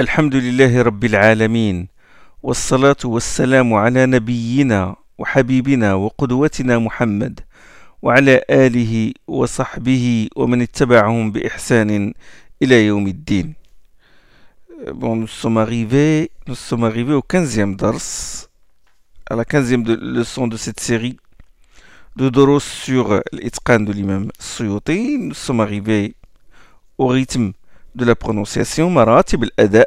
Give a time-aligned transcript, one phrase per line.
[0.00, 1.88] الحمد لله رب العالمين
[2.42, 7.40] والصلاة والسلام على نبينا وحبيبنا وقدوتنا محمد
[8.02, 12.14] وعلى آله وصحبه ومن اتبعهم بإحسان
[12.62, 13.54] إلى يوم الدين
[14.94, 18.48] Bon, nous sommes arrivés, nous sommes arrivés au 15e dars,
[19.28, 21.18] à la 15e de, leçon de cette série
[22.16, 25.18] de Doros sur l'Itqan de l'imam Suyuti.
[25.18, 26.14] Nous sommes arrivés
[26.96, 27.52] au rythme
[27.94, 29.86] de la prononciation, Maratib al-Ada,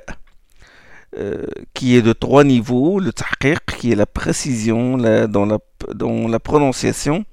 [1.18, 5.60] euh, qui est de trois niveaux, le tahqiq, qui est la précision dans, la,
[5.94, 7.26] dans la prononciation,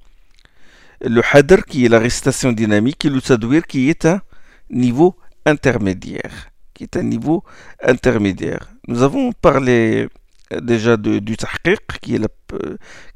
[1.01, 4.21] le hadr, qui est la récitation dynamique, et le tadwir, qui est un
[4.69, 7.43] niveau intermédiaire qui est un niveau
[7.83, 8.73] intermédiaire.
[8.87, 10.07] Nous avons parlé
[10.63, 12.27] déjà de, du tahqiq, qui est, la,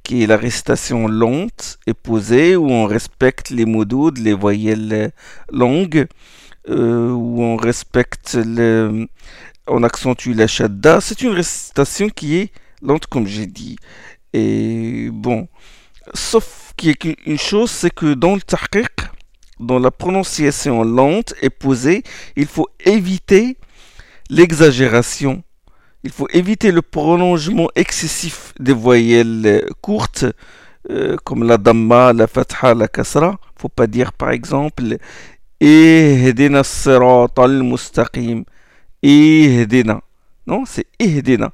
[0.03, 5.12] qui la récitation lente et posée, où on respecte les mots les voyelles
[5.51, 6.05] longues,
[6.69, 8.37] euh, où on respecte,
[9.67, 11.01] on accentue la shadda.
[11.01, 13.77] C'est une récitation qui est lente, comme j'ai dit.
[14.34, 15.48] Et bon,
[16.13, 18.90] sauf qu'il y a une chose, c'est que dans le tahqiq,
[19.59, 22.03] dans la prononciation lente et posée,
[22.35, 23.57] il faut éviter
[24.29, 25.43] l'exagération.
[26.03, 30.25] Il faut éviter le prolongement excessif des voyelles courtes,
[30.91, 33.40] euh, comme la damma, la fatha, la kasra.
[33.57, 34.97] Faut pas dire par exemple
[35.59, 38.45] Ihdina sirat al-mustaqim.
[39.01, 40.01] Ihdina.
[40.47, 41.51] Non, c'est Ihdina.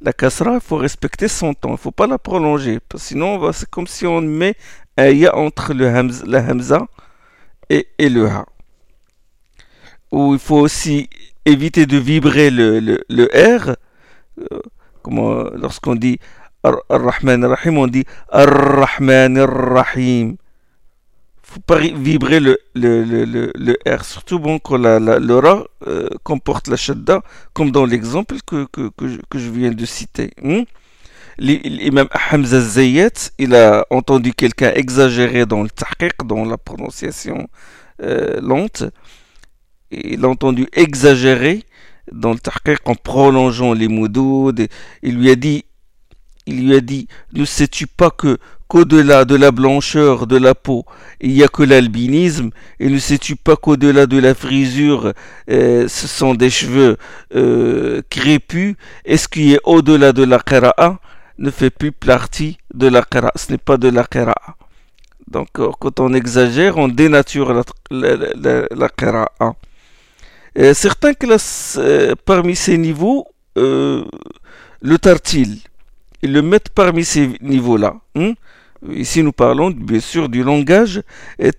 [0.00, 1.70] La kasra, il faut respecter son temps.
[1.70, 2.80] Il ne faut pas la prolonger.
[2.96, 4.56] Sinon, c'est comme si on met
[4.96, 6.86] un ya entre le hamza,
[7.70, 8.46] et, et le ha.
[10.10, 11.08] Ou il faut aussi
[11.44, 13.76] éviter de vibrer le, le, le R.
[14.38, 16.18] Euh, lorsqu'on dit
[16.62, 20.36] Ar-Rahman Ar-Rahim, on dit Ar-Rahman Ar-Rahim.
[21.52, 25.40] Faut pas vibrer le, le, le, le, R, surtout bon, quand la, la, le
[25.86, 27.20] euh, comporte la Shadda,
[27.52, 30.30] comme dans l'exemple que, que, que, je, que, je, viens de citer.
[30.42, 30.62] Hmm?
[31.38, 37.48] L'imam Hamza Zayyat, il a entendu quelqu'un exagérer dans le tahqiq, dans la prononciation
[38.02, 38.84] euh, lente.
[39.90, 41.64] Il a entendu exagérer
[42.10, 44.52] dans le tahqiq en prolongeant les mots
[45.02, 45.64] Il lui a dit,
[46.46, 48.38] il lui a dit, ne sais-tu pas que
[48.72, 50.86] qu'au-delà de la blancheur de la peau,
[51.20, 52.48] il n'y a que l'albinisme,
[52.80, 55.12] et ne sais-tu pas qu'au-delà de la frisure,
[55.50, 56.96] euh, ce sont des cheveux
[57.34, 60.98] euh, crépus, et ce qui est au-delà de la qira'a?
[61.36, 64.56] Ne fait plus partie de la qira'a, ce n'est pas de la qira'a.
[65.28, 68.88] Donc euh, quand on exagère, on dénature la, la,
[70.56, 71.78] la, certains classent
[72.24, 75.58] parmi ces niveaux le tartil.
[76.22, 77.96] Ils le mettent parmi ces niveaux-là.
[78.14, 78.32] Hein.
[78.90, 81.02] Ici, nous parlons bien sûr du langage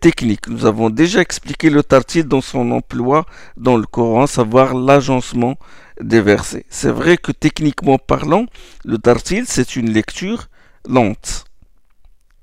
[0.01, 0.47] technique.
[0.49, 3.25] Nous avons déjà expliqué le tartil dans son emploi
[3.55, 5.57] dans le Coran, savoir l'agencement
[6.01, 6.65] des versets.
[6.69, 8.45] C'est vrai que techniquement parlant,
[8.83, 10.49] le tartil, c'est une lecture
[10.87, 11.45] lente.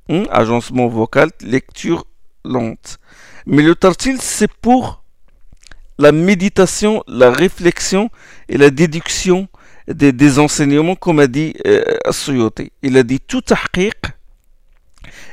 [0.09, 0.23] Hein?
[0.31, 2.07] Agencement vocal, lecture
[2.45, 2.99] lente.
[3.45, 5.05] Mais le tartil, c'est pour
[5.99, 8.09] la méditation, la réflexion
[8.49, 9.49] et la déduction
[9.89, 11.85] des, enseignements, comme a dit euh.
[12.83, 14.10] Il a dit tout tahqiq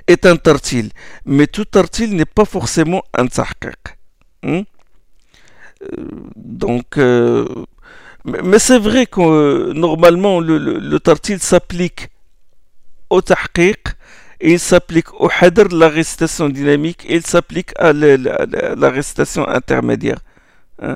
[0.08, 0.90] est un tartil,
[1.26, 3.78] mais tout tartil n'est pas forcément un tahqiq.
[4.44, 4.64] Hein?
[6.36, 7.46] Donc, euh,
[8.26, 12.10] mais c'est vrai que euh, normalement le, le, tartil s'applique
[13.10, 13.80] au tahqiq
[14.40, 20.20] et il s'applique au hadr, la récitation dynamique, et il s'applique à la, récitation intermédiaire.
[20.82, 20.96] Hein?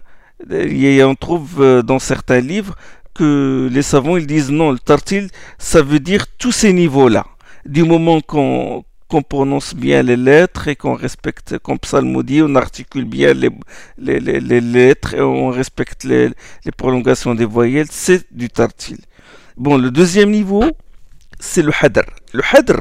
[0.49, 2.75] Et on trouve euh, dans certains livres
[3.13, 7.25] que les savants ils disent non, le tartil, ça veut dire tous ces niveaux-là.
[7.66, 13.05] Du moment qu'on qu prononce bien les lettres et qu'on respecte, comme psalmodie, on articule
[13.05, 13.49] bien les,
[13.97, 16.31] les, les, les, lettres et on respecte les,
[16.77, 18.99] prolongations des voyelles, c'est du tartil.
[19.57, 20.63] Bon, le deuxième niveau,
[21.39, 22.05] c'est le hadr.
[22.33, 22.79] Le hadr,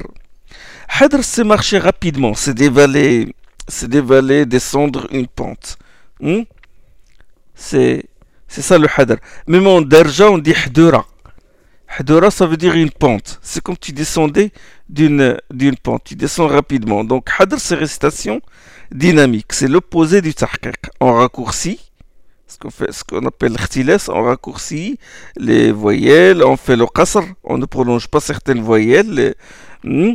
[1.00, 3.34] hadr c'est marcher rapidement, c'est dévaler,
[3.66, 5.78] c'est dévaler, descendre une pente.
[6.20, 6.42] Hmm?
[7.54, 8.04] C'est,
[8.46, 9.16] ça le hadr.
[9.48, 11.06] Même en derja, on dit hadura.
[11.98, 13.40] Hadura, ça veut dire une pente.
[13.42, 14.52] C'est comme tu descendais
[14.88, 15.36] d'une,
[15.82, 16.04] pente.
[16.04, 17.02] Tu descends rapidement.
[17.04, 18.40] Donc, hadr, c'est récitation
[18.92, 19.52] dynamique.
[19.52, 20.76] C'est l'opposé du tahqiq.
[21.00, 21.80] On raccourcit,
[22.46, 22.70] ce qu'on,
[23.08, 24.98] qu'on appelle l'khtilas, on raccourcit
[25.36, 29.10] les voyelles, on fait le qasr, on ne prolonge pas certaines voyelles.
[29.12, 29.34] Les,
[29.82, 30.14] hmm,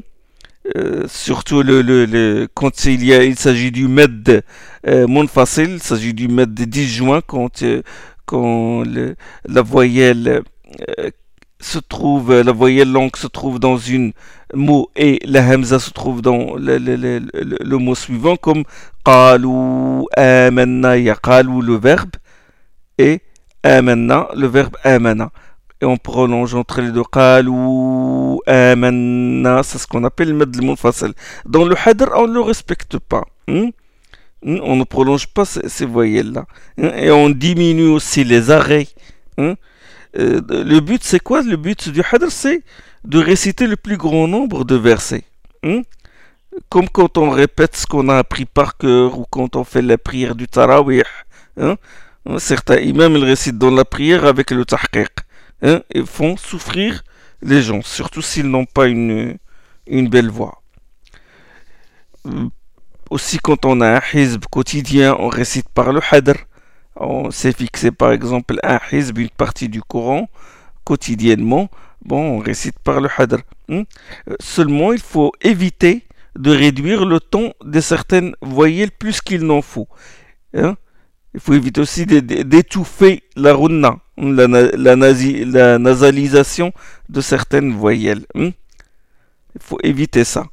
[0.75, 4.43] euh, surtout le, le, quand il, y a, il s'agit du med
[4.87, 7.83] euh, munfasil, il s'agit du med disjoint quand, euh,
[8.25, 8.83] quand
[9.45, 10.41] la voyelle
[10.97, 11.11] euh,
[11.59, 14.13] se trouve, la voyelle longue se trouve dans une
[14.53, 18.63] mot et la hamza se trouve dans le, le, le, le mot suivant comme
[19.03, 22.11] qalu amanna ya qalu le verbe
[22.97, 23.21] et
[23.63, 25.31] amana, le verbe amana.
[25.81, 27.03] Et on prolonge entre les deux.
[27.03, 31.13] Qalou, amana, c'est ce qu'on appelle le mad al
[31.45, 33.25] Dans le hadr, on ne le respecte pas.
[33.47, 33.69] Hmm?
[34.43, 34.59] Hmm?
[34.63, 36.45] On ne prolonge pas ces, voyelles-là.
[36.77, 36.91] Hmm?
[36.97, 38.87] Et on diminue aussi les arrêts.
[40.17, 41.41] Euh, le but, c'est quoi?
[41.41, 42.63] Le but du hadr, c'est
[43.03, 45.25] de réciter le plus grand nombre de versets.
[46.69, 49.97] Comme quand on répète ce qu'on a appris par cœur ou quand on fait la
[49.97, 51.03] prière du tarawih.
[52.37, 55.09] Certains imams, ils récitent dans la prière avec le tahqiq.
[55.61, 57.03] Hein, font souffrir
[57.41, 59.37] les gens, surtout s'ils n'ont pas une,
[59.87, 60.61] une belle voix.
[62.25, 62.49] Euh,
[63.09, 66.35] aussi, quand on a un hizb quotidien, on récite par le hadr.
[66.95, 70.29] On s'est fixé par exemple un hizb, une partie du Coran,
[70.83, 71.69] quotidiennement.
[72.03, 73.39] Bon, on récite par le hadr.
[73.69, 73.83] Hein.
[74.39, 76.03] Seulement, il faut éviter
[76.37, 79.87] de réduire le ton de certaines voyelles plus qu'il n'en faut.
[80.53, 80.75] Hein.
[81.33, 86.71] Il faut éviter aussi d'étouffer la runna, la, la, nasalisation
[87.09, 88.25] de certaines voyelles.
[88.35, 88.53] Il
[89.59, 90.45] faut éviter ça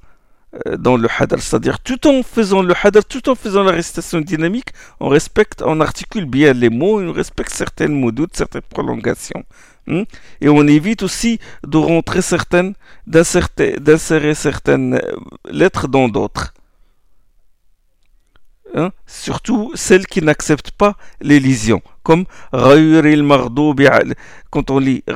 [0.78, 4.68] dans le hadr, c'est-à-dire tout en faisant le hadr, tout en faisant la récitation dynamique,
[5.00, 9.44] on respecte, on articule bien les mots, on respecte certaines mots certaines prolongations.
[9.86, 10.02] Hmm.
[10.40, 12.74] Et on évite aussi de rentrer certaines,
[13.06, 15.16] d'insérer certaines euh,
[15.50, 16.54] lettres dans d'autres.
[18.74, 22.24] Hein, surtout celles qui n'acceptent pas l'élision, comme
[24.50, 25.12] quand on lit on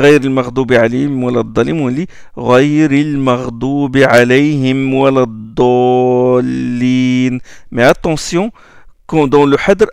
[6.43, 7.31] lit
[7.70, 8.53] mais attention
[9.06, 9.87] quand dans le hadr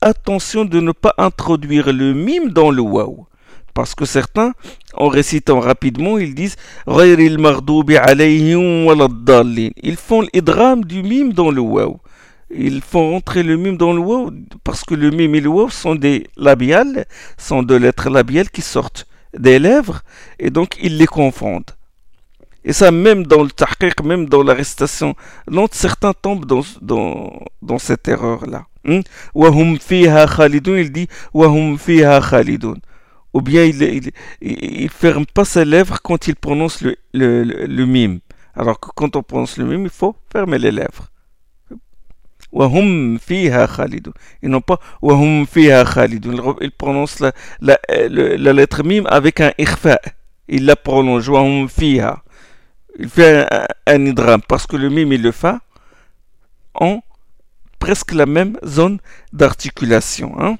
[0.00, 3.26] attention de ne pas introduire le mime dans le waw.
[3.74, 4.52] Parce que certains
[4.94, 6.54] en récitant rapidement ils disent
[6.86, 7.36] ils
[9.96, 11.98] font l'idram du mime dans le waw
[12.50, 14.30] ils font entrer le mime dans le waw
[14.62, 17.06] parce que le mime et le waw sont des labiales,
[17.36, 19.06] sont deux lettres labiales qui sortent
[19.36, 20.02] des lèvres
[20.38, 21.70] et donc ils les confondent.
[22.64, 25.14] Et ça, même dans le tahqiq, même dans la récitation,
[25.70, 28.66] certains tombent dans, dans, dans cette erreur-là.
[28.84, 29.00] Hmm?
[29.34, 32.74] Wahum fiha khalidun, il dit Wahum fiha khalidun.
[33.32, 34.10] Ou bien il,
[34.40, 38.18] il, ferme pas ses lèvres quand il prononce le, le, le mime.
[38.56, 41.10] Alors que quand on prononce le mime, il faut fermer les lèvres.
[42.56, 44.12] Wahum fiha khalidun.
[44.42, 46.56] Et non pas Wahum fiha khalidun.
[46.62, 50.00] Il prononce la, la, la, lettre mime avec un irfa.
[50.48, 51.28] Il la prolonge.
[51.28, 52.22] Wahum fiha.
[52.98, 55.60] Il fait un, un idram parce que le mime et le fa
[56.80, 57.02] ont
[57.78, 58.98] presque la même zone
[59.34, 60.34] d'articulation.
[60.40, 60.56] Hein.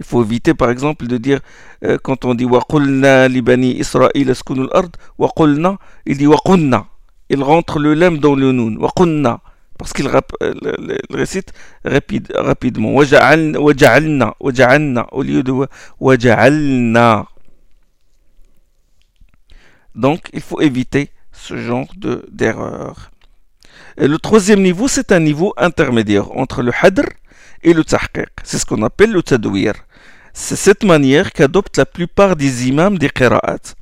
[0.00, 1.38] Il faut éviter par exemple de dire
[1.84, 6.86] euh, quand on dit Waqulna libani Israël askunul ard, Waqulna, il dit Waqunna.
[7.28, 8.78] Il rentre le lem dans le noun.
[8.78, 9.40] Waqunna
[9.78, 10.52] parce qu'il euh,
[11.10, 11.52] récite
[11.84, 12.94] rapide, rapidement.
[12.94, 13.02] Au
[15.22, 15.68] lieu de.
[19.94, 21.88] Donc, il faut éviter ce genre
[22.30, 23.10] d'erreur.
[23.96, 27.04] le troisième niveau, c'est un niveau intermédiaire entre le hadr
[27.62, 28.28] et le tahqiq.
[28.42, 29.74] C'est ce qu'on appelle le tadwir.
[30.32, 33.74] C'est cette manière qu'adoptent la plupart des imams des qira'at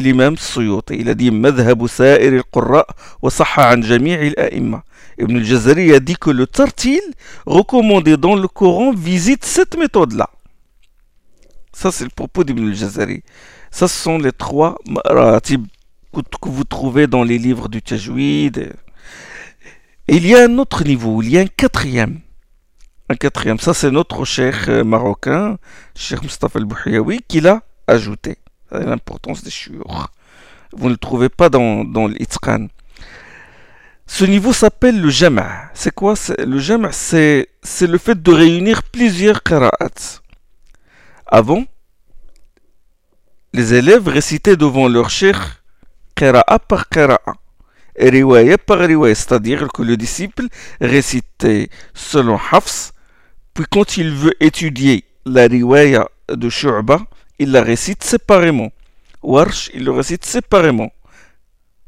[0.00, 0.94] l'imam Suyuti.
[0.98, 2.86] Il a dit Madhhabu sa'ir al-qurra
[3.22, 4.82] wa sahha an jami' al-a'imma.
[5.18, 7.00] Ibn al-Jazari a dit que le tartil
[7.46, 10.30] recommandé dans le Coran visite cette méthode-là.
[11.72, 13.22] Ça, c'est le propos d'Ibn al-Jazari.
[13.70, 15.66] Ça, ce sont les trois maratib
[16.12, 18.72] que vous trouvez dans les livres du Tajwid.
[20.08, 22.20] Il y a un autre niveau, il y a un quatrième.
[23.08, 25.58] Un quatrième, ça c'est notre cher marocain,
[25.94, 28.38] Cheikh Mustafa al-Bouhiyawi, qui l'a ajouté.
[28.70, 30.10] L'importance des shur.
[30.72, 32.08] Vous ne le trouvez pas dans, dans.
[34.06, 35.70] Ce niveau s'appelle le jama'.
[35.74, 37.46] C'est quoi Le jama' c'est
[37.80, 40.20] le fait de réunir plusieurs qira'at.
[41.26, 41.64] Avant,
[43.52, 45.62] les élèves récitaient devant leur cher
[46.14, 47.20] qira'a par qira'a
[47.96, 50.46] et riwaya par riwaya, c'est-à-dire que le disciple
[50.80, 52.92] récitait selon Hafs,
[53.54, 57.00] puis quand il veut étudier la riwaya de Shu'ba,
[57.40, 58.70] il la récite séparément.
[59.22, 60.92] Warsh, il le récite séparément.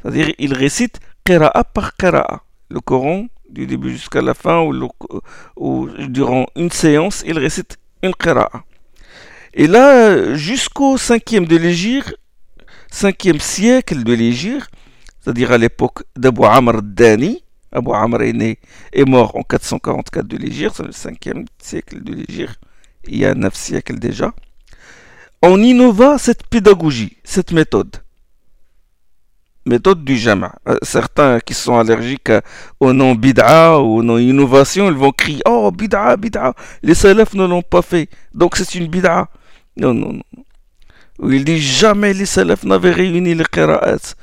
[0.01, 2.43] C'est-à-dire, il récite qira'a par qira'a.
[2.71, 4.67] Le Coran, du début jusqu'à la fin,
[5.57, 8.65] ou, durant une séance, il récite une qira'a.
[9.53, 12.17] Et là, jusqu'au 5e de l'Égypte,
[12.91, 14.71] 5e siècle de l'Égypte,
[15.21, 18.59] c'est-à-dire à, l'époque d'Abu Amr Dani, Abu Amr est, né,
[18.91, 22.59] est mort en 444 de l'Égypte, c'est le 5e siècle de l'Égypte,
[23.05, 24.33] il y a 9 siècles déjà
[25.43, 27.97] on innova cette pédagogie, cette méthode.
[29.67, 30.55] méthode du jama.
[30.69, 32.33] Euh, certains qui sont allergiques
[32.81, 36.55] au nom bid'a ou au nom innovation, ils vont crier Oh, bid'a, bid'a.
[36.83, 39.29] Les salafs ne l'ont pas fait, donc c'est une bid'a.
[39.77, 40.45] Non, non, non.
[41.29, 44.15] Il dit jamais les salafs n'avaient réuni les qira'at.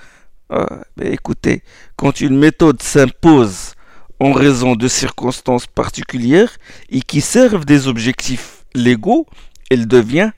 [0.50, 1.64] Ah, écoutez,
[1.96, 3.74] quand une méthode s'impose
[4.20, 6.58] en raison de circonstances particulières
[6.90, 9.28] et qui servent des objectifs légaux,
[9.70, 10.32] elle devient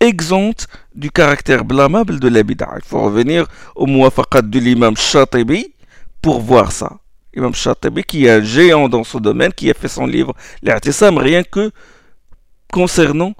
[0.00, 2.70] exempte du caractère blâmable de la bid'a.
[2.76, 5.74] Il faut revenir au muwafaqat de l'imam Shatibi
[6.22, 6.98] pour voir ça.
[7.34, 11.18] L'imam Shatibi qui est un géant dans ce domaine, qui a fait son livre L'Artisam
[11.18, 11.70] rien que
[12.72, 13.34] concernant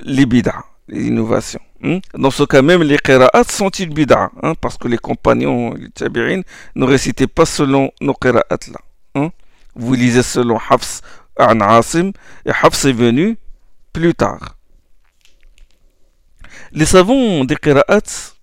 [0.00, 1.60] les bid'a, les innovations.
[1.80, 1.98] Hmm?
[2.14, 6.42] Dans ce cas même, les qira'at sont-ils bid'a hein, Parce que les compagnons, les tabi'in,
[6.74, 8.80] ne récitaient pas selon nos qira'at là.
[9.14, 9.30] Hein?
[9.76, 11.02] Vous lisez selon Hafs
[11.38, 12.12] an Asim,
[12.44, 13.38] et Hafs est venu
[13.92, 14.57] plus tard.
[16.72, 18.34] Les savants des Qira'at,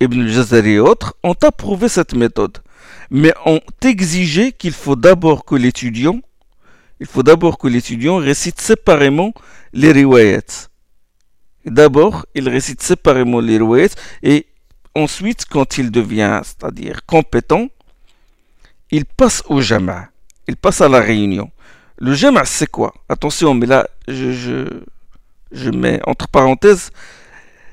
[0.00, 2.58] Ibn al-Jazari et autres, ont approuvé cette méthode,
[3.10, 6.20] mais ont exigé qu'il faut d'abord que l'étudiant
[7.00, 9.32] il faut d'abord que l'étudiant récite séparément
[9.72, 10.68] les riwayats.
[11.64, 14.46] D'abord, il récite séparément les riwayats et
[14.94, 17.68] ensuite, quand il devient, c'est-à-dire compétent,
[18.90, 20.08] il passe au jama',
[20.46, 21.50] il passe à la réunion.
[21.98, 22.94] Le jama' c'est quoi?
[23.08, 24.64] Attention, mais là, je, je
[25.70, 26.90] mets entre parenthèses,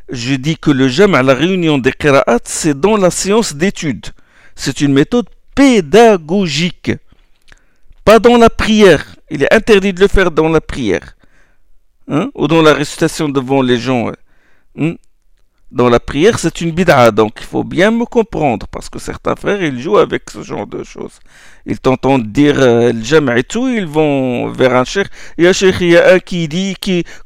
[0.10, 4.08] je dis que le jam à la réunion des qira'at, c'est dans la séance d'étude.
[4.56, 6.92] C'est une méthode pédagogique.
[8.04, 9.16] Pas dans la prière.
[9.30, 11.16] Il est interdit de le faire dans la prière.
[12.08, 12.30] Hein?
[12.36, 14.12] Ou dans la récitation devant les gens.
[14.78, 14.96] Hein?
[15.72, 17.12] Dans la prière, c'est une bid'a.
[17.12, 20.68] Donc il faut bien me comprendre parce que certains frères, ils jouent avec ce genre
[20.68, 21.20] de choses.
[21.66, 22.92] Ils t'entendent dire euh,
[23.36, 25.08] et tout, ils vont vers un cheikh.
[25.38, 26.76] Il y a cheikh, il y a un qui dit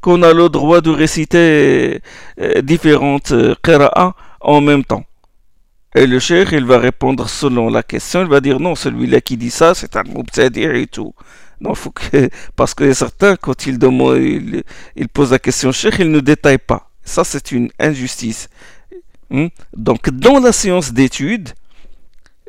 [0.00, 2.00] qu'on a le droit de réciter
[2.40, 5.04] euh, différentes euh, qira'a en même temps.
[5.94, 8.22] Et le cheikh, il va répondre selon la question.
[8.22, 11.14] Il va dire non, celui-là qui dit ça, c'est un mubtadir et tout.
[11.60, 14.62] Non, faut que, parce que certains, quand ils, demandent, ils,
[14.94, 16.85] ils posent la question cheikh, ils ne détaillent pas.
[17.06, 18.50] Ça, c'est une injustice.
[19.30, 19.46] Hmm?
[19.74, 21.50] Donc, dans la séance d'études,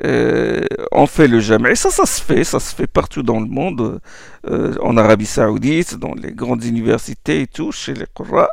[0.03, 1.71] euh, on fait le jamais.
[1.71, 3.99] Et ça, ça se fait, ça se fait partout dans le monde,
[4.47, 8.49] euh, en Arabie Saoudite, dans les grandes universités et tout, chez les Qurra.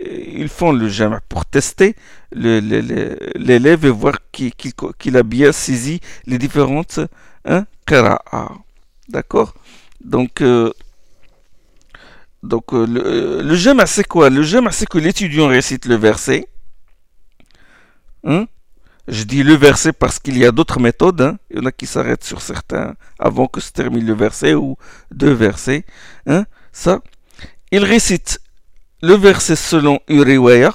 [0.00, 1.96] Ils font le jamais pour tester
[2.32, 7.00] l'élève et voir qu'il a bien saisi les différentes
[7.46, 7.64] hein,
[9.08, 9.54] D'accord?
[10.04, 10.70] Donc, euh,
[12.42, 14.30] donc euh, le, euh, le c'est quoi?
[14.30, 16.48] Le jama c'est que l'étudiant récite le verset.
[18.24, 18.46] Hein?
[19.08, 21.20] Je dis le verset parce qu'il y a d'autres méthodes.
[21.20, 21.38] Hein?
[21.50, 24.76] Il y en a qui s'arrêtent sur certains avant que se termine le verset ou
[25.12, 25.84] deux versets.
[26.26, 26.44] Hein?
[26.72, 27.00] Ça,
[27.70, 28.40] il récite
[29.02, 30.74] le verset selon une riwaya.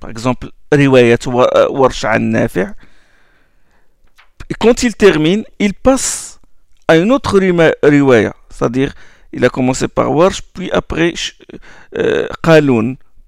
[0.00, 2.66] Par exemple, riwayat euh.
[4.50, 6.40] Et quand il termine, il passe
[6.88, 7.38] à une autre
[7.82, 8.94] riwaya, c'est-à-dire
[9.32, 11.14] il a commencé par Warsh, puis après
[11.96, 12.26] euh,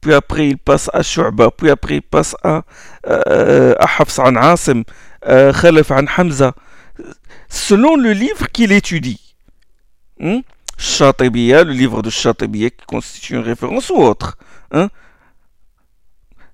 [0.01, 2.63] puis après il passe à Shu'ba, puis après il passe à,
[3.07, 4.83] euh, Hafs an Asim,
[5.27, 6.55] euh, Khalif an Hamza,
[7.49, 9.35] selon le livre qu'il étudie.
[10.19, 10.41] Hmm?
[11.65, 14.37] le livre de Shatibiya qui constitue une référence ou autre.
[14.73, 14.89] Hein?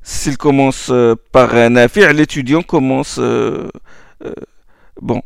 [0.03, 3.19] S'il commence euh, par affaire, l'étudiant commence.
[3.19, 3.69] Euh,
[4.25, 4.33] euh,
[5.01, 5.23] bon,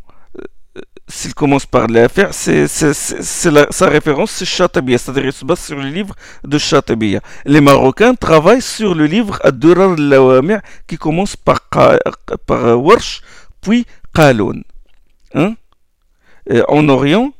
[1.06, 5.88] s'il commence par l'affaire, c'est, sa référence, c'est Chatabiya, c'est-à-dire il se base sur le
[5.88, 7.20] livre de Chatabiya.
[7.44, 11.60] Les Marocains travaillent sur le livre Ad-Durar al qui commence par,
[12.46, 13.20] par Warsh,
[13.60, 14.64] puis Qaloun.
[15.34, 15.54] Hein?
[16.68, 17.32] En Orient,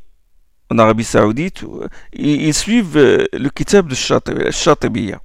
[0.71, 1.64] en Arabie Saoudite,
[2.12, 5.21] ils, suivent euh, le kitab de Chatabiya.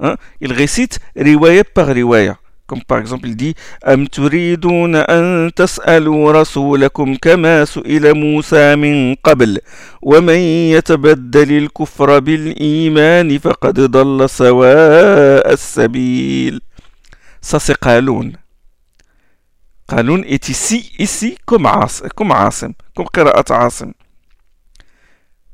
[0.00, 0.16] Hein?
[0.40, 2.38] Ils récitent riwayat par riwayat.
[2.66, 3.54] Comme par il dit
[3.84, 9.58] أم تريدون أن تسألوا رسولكم كما سئل موسى من قبل
[10.02, 10.38] ومن
[10.74, 16.60] يتبدل الكفر بالإيمان فقد ضل سواء السبيل
[17.40, 18.36] Ça c'est Qaloun.
[19.88, 23.92] Qaloun est ici, ici comme Asim, comme Qira'at Asim.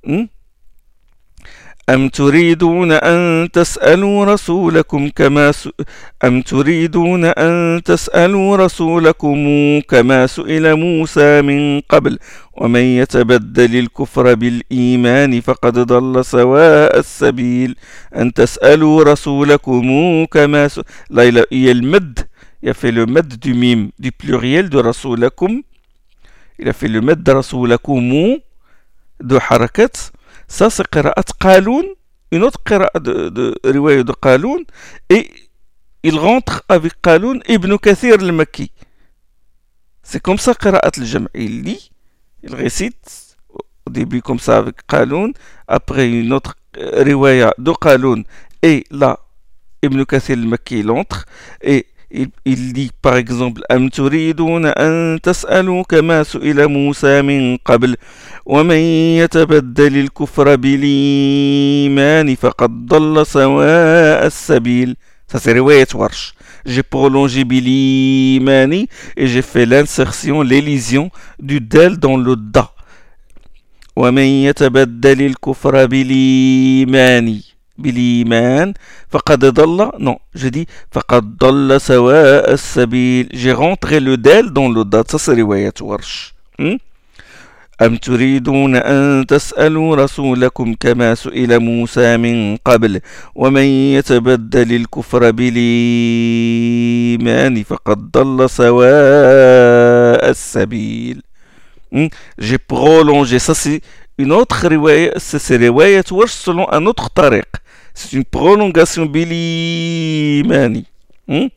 [0.03, 0.25] Hmm?
[1.91, 5.69] أم تريدون أن تسألوا رسولكم كما س...
[6.25, 9.39] أم تريدون أن تسألوا رسولكم
[9.89, 12.19] كما سئل موسى من قبل؟
[12.55, 17.77] ومن يتبدل الكفر بالإيمان فقد ضل سواء السبيل.
[18.17, 19.87] أن تسألوا رسولكم
[20.25, 20.81] كما س...
[21.11, 21.25] لا
[21.83, 22.21] med
[22.63, 24.13] il a fait le med du mime du
[24.71, 25.63] de رسولكم
[26.61, 26.73] il a
[27.29, 28.39] رسولكم
[29.21, 30.13] de harakat.
[30.53, 31.87] Ça, c'est Qira'at Qaloun,
[32.31, 34.63] une autre Qira'at de, de de Qaloun,
[35.09, 35.31] et
[36.03, 38.71] il rentre avec Qaloun ibn Kathir al-Makki.
[40.03, 41.27] C'est comme ça qira'at al-jam'.
[41.33, 41.91] Il lit,
[42.43, 43.39] il récite
[43.87, 45.33] au début comme ça avec Qaloun,
[45.69, 48.23] après une autre euh, riwaya de Qaloun,
[48.61, 49.21] et là,
[49.83, 51.25] Ibn Kathir al-Makki, il entre,
[51.63, 51.87] et
[52.45, 57.97] il, dit par exemple أم تريدون أن تسألوا كما سئل موسى من قبل
[58.47, 58.77] ومن
[59.23, 64.97] يتبدل الكفر بالإيمان فقد ضل سواء السبيل
[65.33, 72.37] Ça رواية ورش J'ai prolongé bilimani et j'ai fait l'insertion, l'élision du del dans le
[72.37, 72.69] da.
[73.97, 77.41] ومن يتبدل الكفر بالإيمان
[77.79, 78.75] بالإيمان
[79.11, 83.29] فقد ضل non je فقد ضل سواء السبيل.
[83.55, 86.35] Rentré le del dans le date ça c'est رواية ورش?
[87.83, 93.01] أم تريدون أن تسألوا رسولكم كما سئل موسى من قبل
[93.35, 96.43] ومن يتبدل الكفر بالإيمان
[97.63, 101.23] فقد ضل سواء السبيل.
[102.39, 103.39] J'ai prolongé.
[103.39, 103.81] Ça c'est
[104.19, 107.49] une autre riwaya c'est riwayat ورش selon un autre tariq
[107.95, 110.87] c'est une prolongation bilimani.
[111.29, 111.49] Hmm?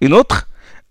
[0.00, 0.46] Une autre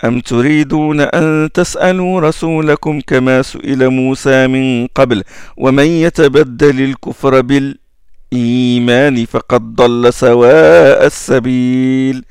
[0.06, 5.24] أم تريدون أن تسألوا رسولكم كما سئل موسى من قبل
[5.58, 12.26] ومن يتبدل الكفر بالإيمان فقد ضل سواء السبيل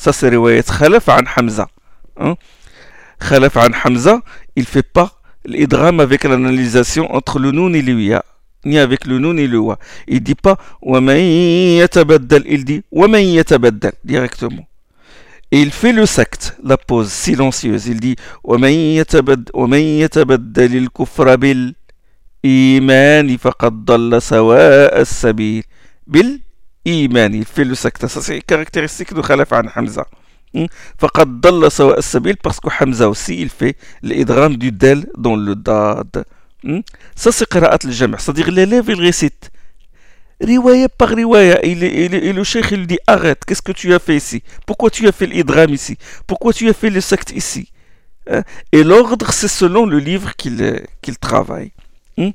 [0.00, 1.66] Ça رواية خلف عن حمزة?
[3.20, 4.22] خلف عن حمزة
[4.60, 8.24] il fait pas l'idgham avec l'analysation entre le noun et le ya
[8.64, 9.78] ni avec le nun et le wa.
[10.06, 10.56] Il dit pas
[12.46, 12.82] il dit
[14.04, 14.66] directement.
[15.54, 17.86] Et il fait le secte, la pause silencieuse.
[17.86, 18.16] Il dit
[22.44, 25.62] bil faqad dalla sawa sabil
[26.06, 26.40] bil
[26.84, 27.34] iman.
[27.34, 28.06] Il fait le secte.
[28.06, 29.52] Ça c'est caractéristique de Khalaf
[30.54, 30.66] Hmm?
[30.98, 31.12] Parce
[32.60, 36.24] que Hamza aussi il fait l'idram du del dans le dad.
[36.62, 36.80] Hmm?
[37.16, 39.50] Ça c'est qira'at al-jam', c'est-à-dire l'élève il récite.
[40.40, 41.74] Riwaya par riwaya et,
[42.32, 44.42] le cheikh il dit arrête, qu'est-ce que tu as fait ici?
[44.66, 45.96] Pourquoi tu as fait l'idram ici?
[46.26, 47.72] Pourquoi tu as fait le sect ici?
[48.28, 48.42] Hein?
[48.72, 51.72] Et l'ordre c'est selon le livre qu'il travaille.
[52.16, 52.30] Hmm?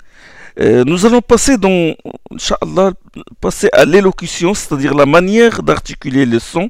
[0.59, 1.93] Euh, nous allons passer dans,
[3.39, 6.69] passer à l'élocution, c'est-à-dire la manière d'articuler le son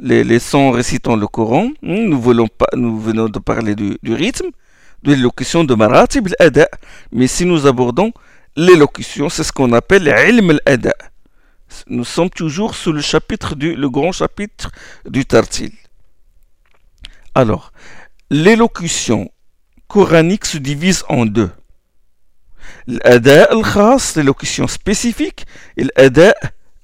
[0.00, 1.70] les, les, sons récitant le Coran.
[1.80, 4.50] Pas, nous venons de parler du, du rythme
[5.02, 6.68] de l'élocution de Maratib al-Ada.
[7.12, 8.12] Mais si nous abordons
[8.56, 10.94] l'élocution, c'est ce qu'on appelle l'ilm al-Ada.
[11.86, 14.70] Nous sommes toujours sous le chapitre du, le grand chapitre
[15.04, 15.72] du Tartil.
[17.34, 17.72] Alors,
[18.30, 19.30] l'élocution
[19.86, 21.50] coranique se divise en deux.
[22.86, 26.34] L'ada al-khas, l'élocution spécifique, et l'ada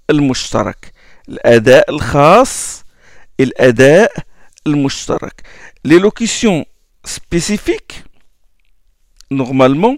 [0.09, 0.93] al-mushtarak.
[1.27, 2.84] L'ada al-khas
[3.39, 4.09] l'ada
[4.67, 5.43] al-mushtarak.
[5.85, 6.65] L'élocution
[7.05, 8.05] spécifique,
[9.31, 9.97] normalement,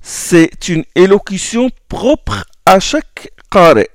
[0.00, 3.86] c'est une élocution propre à chaque qari.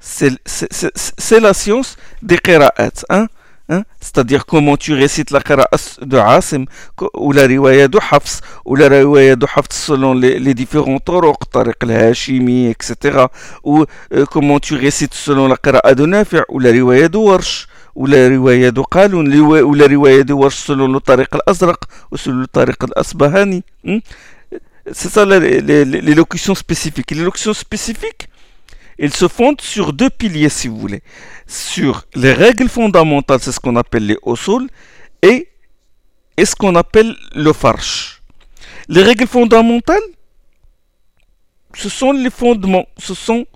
[0.00, 3.04] C'est la science des qira'at.
[3.10, 3.28] Hein?
[3.70, 3.82] Hein?
[4.00, 5.68] C'est-à-dire comment tu récites la qira'a
[6.00, 6.64] de Asim,
[7.14, 11.50] ou la riwaya de Hafs, ou la riwaya de Hafs selon les, les différents toroq,
[11.50, 13.26] tariq al-Hashimi, etc.
[13.64, 17.66] Ou euh, comment tu récites selon la qira'a de Nafi' ou la riwaya de Warsh.
[17.98, 23.64] ولا رواية قالون ولا رواية ورش selon le طريق الأزرق ou selon le طريق الأصبهاني
[24.92, 28.28] c'est ça l'élocution spécifique l'élocution spécifique
[28.98, 31.02] il se fonde sur deux piliers si vous voulez.
[31.46, 34.68] Sur les règles fondamentales c'est ce qu'on appelle les usul
[35.22, 35.48] et,
[36.38, 38.22] ce qu'on appelle le farsh.
[38.88, 40.02] Les règles fondamentales
[41.74, 43.46] ce sont les fondements ce sont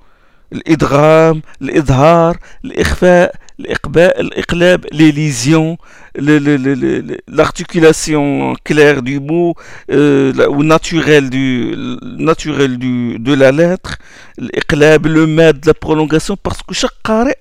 [0.52, 3.32] l'idram, l'idhar, l'ikhfa,
[3.66, 5.78] l'iqlab, les lésions,
[6.16, 9.54] l'articulation claire du mot
[9.90, 13.96] euh, ou naturelle du, naturel du, de la lettre,
[14.38, 17.32] l'iqlab, le mad, la prolongation, parce que chaque qari,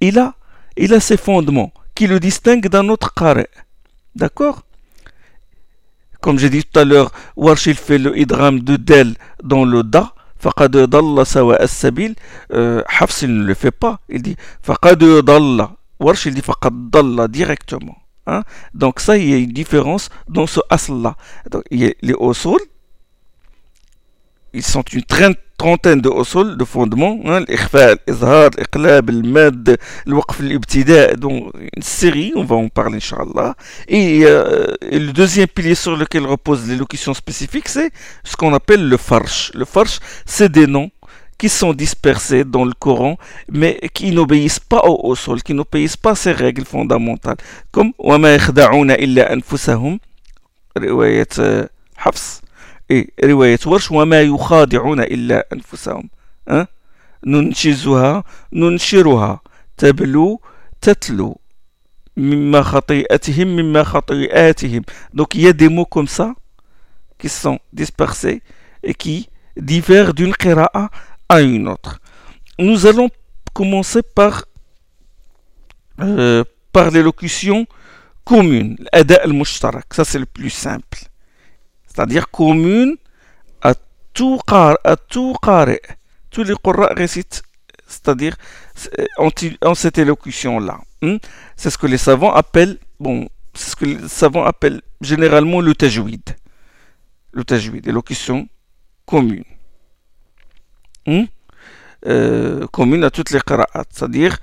[0.00, 0.34] il a,
[0.76, 3.44] il a ses fondements qui le distinguent d'un autre qari.
[4.14, 4.62] D'accord?
[6.20, 9.82] Comme j'ai dit tout à l'heure, Warsh il fait le idram de del dans le
[9.82, 12.14] da, Faqad dalla sawa as-sabil.
[12.50, 14.00] Hafs, il ne le fait pas.
[14.08, 15.76] Il dit Faqad dalla.
[16.00, 16.74] Warsh, il dit Faqad
[17.30, 17.96] directement.
[18.26, 18.42] Hein?
[18.74, 21.16] Donc, ça, il y a une différence dans ce asl-là.
[21.50, 22.60] Donc, les osul,
[24.52, 30.39] ils sont une traîne trentaine de usul de fondements hein, l'Ikhfa, l'Izhar, l'Iqlab, le l'Waqf,
[30.39, 33.55] l'Ibtida donc une série, on va en parler Inch'Allah
[33.87, 37.91] et, euh, et, le deuxième pilier sur lequel repose l'élocution spécifique c'est
[38.23, 40.91] ce qu'on appelle le farsh le farsh c'est des noms
[41.37, 43.15] qui sont dispersés dans le Coran,
[43.51, 47.37] mais qui n'obéissent pas au, sol, qui n'obéissent pas à ces règles fondamentales.
[47.71, 49.99] Comme وَمَا يَخْدَعُونَ إِلَّا أَنفُسَهُمْ
[50.77, 51.27] رواية
[51.97, 52.40] حفص
[52.91, 56.09] et رواية ورش وما يخادعون إلا أنفسهم
[56.49, 56.65] hein?
[57.25, 59.39] ننشزها ننشرها
[59.77, 60.41] تبلو
[60.81, 61.39] تتلو
[62.17, 66.33] مما خطيئتهم مما خطيئاتهم donc il y a des mots comme ça
[67.17, 68.41] qui sont dispersés
[68.83, 70.89] et qui diffèrent d'une qira'a
[71.29, 71.99] à une autre.
[72.59, 73.09] Nous allons
[73.53, 74.45] commencer par,
[75.99, 77.65] euh, par l'élocution
[78.23, 79.93] commune, l'ada al-mushtarak.
[79.93, 80.99] Ça, c'est le plus simple.
[81.92, 82.96] C'est-à-dire commune
[83.60, 83.74] à
[84.14, 85.36] tout à tout
[86.30, 87.42] Tous les qurra récitent,
[87.86, 88.36] c'est-à-dire
[89.18, 89.28] en,
[89.62, 90.78] en, cette élocution-là.
[91.02, 91.16] Hmm?
[91.56, 92.78] C'est ce que les savants appellent,
[93.54, 96.22] c'est ce que les savants appellent généralement le tajwid
[97.32, 98.46] le tajwid, l'élocution
[99.06, 99.44] commune.
[101.06, 101.24] Hmm?
[102.06, 104.38] Euh, commune à toutes les qira'at, c'est-à-dire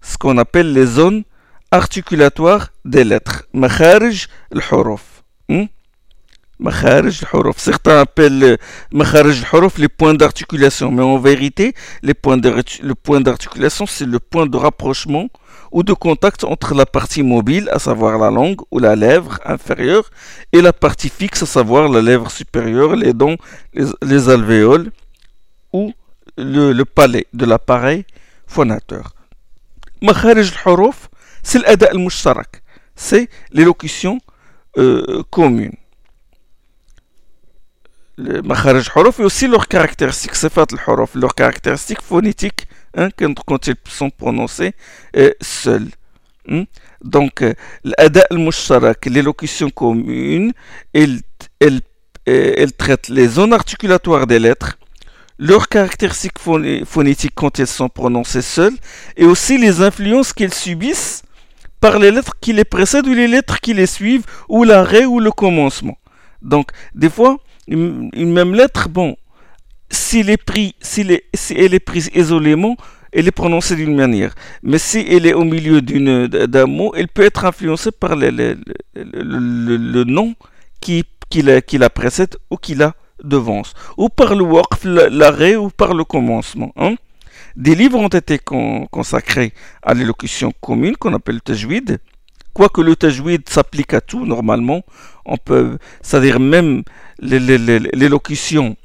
[0.00, 1.24] ce qu'on appelle les zones
[1.70, 3.46] articulatoires des lettres.
[3.52, 5.22] Makharij al-huruf.
[5.48, 5.64] Hmm?
[7.56, 8.58] Certains appellent
[9.78, 12.36] les points d'articulation, mais en vérité, le point
[13.20, 15.28] d'articulation, c'est le point de rapprochement
[15.72, 20.10] ou de contact entre la partie mobile, à savoir la langue ou la lèvre inférieure,
[20.52, 23.36] et la partie fixe, à savoir la lèvre supérieure, les dents,
[24.02, 24.90] les, alvéoles
[25.72, 25.92] ou
[26.36, 28.04] le, palais de l'appareil
[28.46, 29.14] phonateur.
[30.02, 31.08] Al-huruf,
[31.42, 32.62] c'est l'ada al-mushtarak,
[32.96, 34.18] c'est l'élocution
[34.76, 35.76] euh, commune.
[38.22, 43.08] Le makharij et aussi leurs caractéristiques, c'est al-huruf, leurs caractéristiques phonétiques hein,
[43.46, 44.72] quand, ils sont prononcés
[45.16, 45.88] euh, seuls.
[46.50, 46.64] Hein.
[47.02, 50.52] Donc, euh, l'ada al-mushtarak, l'élocution commune,
[50.92, 51.20] elle,
[51.60, 51.80] elle,
[52.28, 54.78] euh, elle, traite les zones articulatoires des lettres,
[55.38, 56.38] leurs caractéristiques
[56.84, 58.76] phonétiques quand elles sont prononcées seules,
[59.16, 61.22] et aussi les influences qu'elles subissent
[61.80, 65.20] par les lettres qui les précèdent ou les lettres qui les suivent, ou l'arrêt ou
[65.20, 65.96] le commencement.
[66.42, 67.38] Donc, des fois,
[67.70, 69.16] une même lettre, bon,
[69.90, 72.76] s'il est pris, est, si elle est prise isolément,
[73.12, 74.34] elle est prononcée d'une manière.
[74.62, 78.56] Mais si elle est au milieu d'un mot, elle peut être influencée par le,
[78.94, 80.34] le, nom
[80.80, 83.74] qui, qui, la, qui, la, précède ou qui la devance.
[83.96, 86.72] Ou par le waqf, l'arrêt, ou par le commencement.
[86.76, 86.94] Hein.
[87.56, 89.52] Des livres ont été consacrés
[89.82, 91.98] à l'élocution commune qu'on appelle le tajwid.
[92.52, 94.82] Quoique le tajwid s'applique à tout normalement,
[95.24, 96.82] on peut, c'est-à-dire même
[97.20, 98.76] l'élocution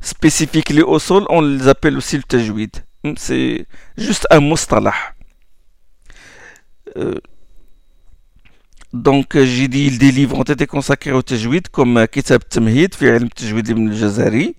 [0.00, 2.70] spécifiques liés au sol, on les appelle aussi le tajwid.
[3.04, 4.94] Hmm, c'est juste un mustalah.
[6.96, 7.14] Euh,
[8.92, 13.06] donc j'ai dit des livres ont été consacrés au tajwid comme euh, Kitab Tamhid fi
[13.34, 14.54] tajwid ibn al-Jazari.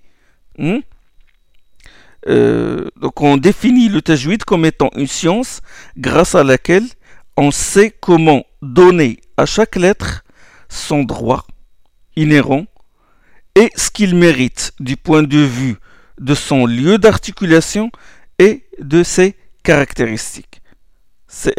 [0.58, 0.78] Hmm.
[2.26, 5.60] Euh, donc on définit le tajwid comme étant une science
[5.96, 6.86] grâce à laquelle
[7.36, 10.24] on sait comment donner à chaque lettre
[10.68, 11.46] son droit
[12.16, 12.66] inhérent
[13.54, 15.76] et ce qu'il mérite du point de vue
[16.18, 17.90] de son lieu d'articulation
[18.38, 20.62] et de ses caractéristiques.
[21.26, 21.54] C'est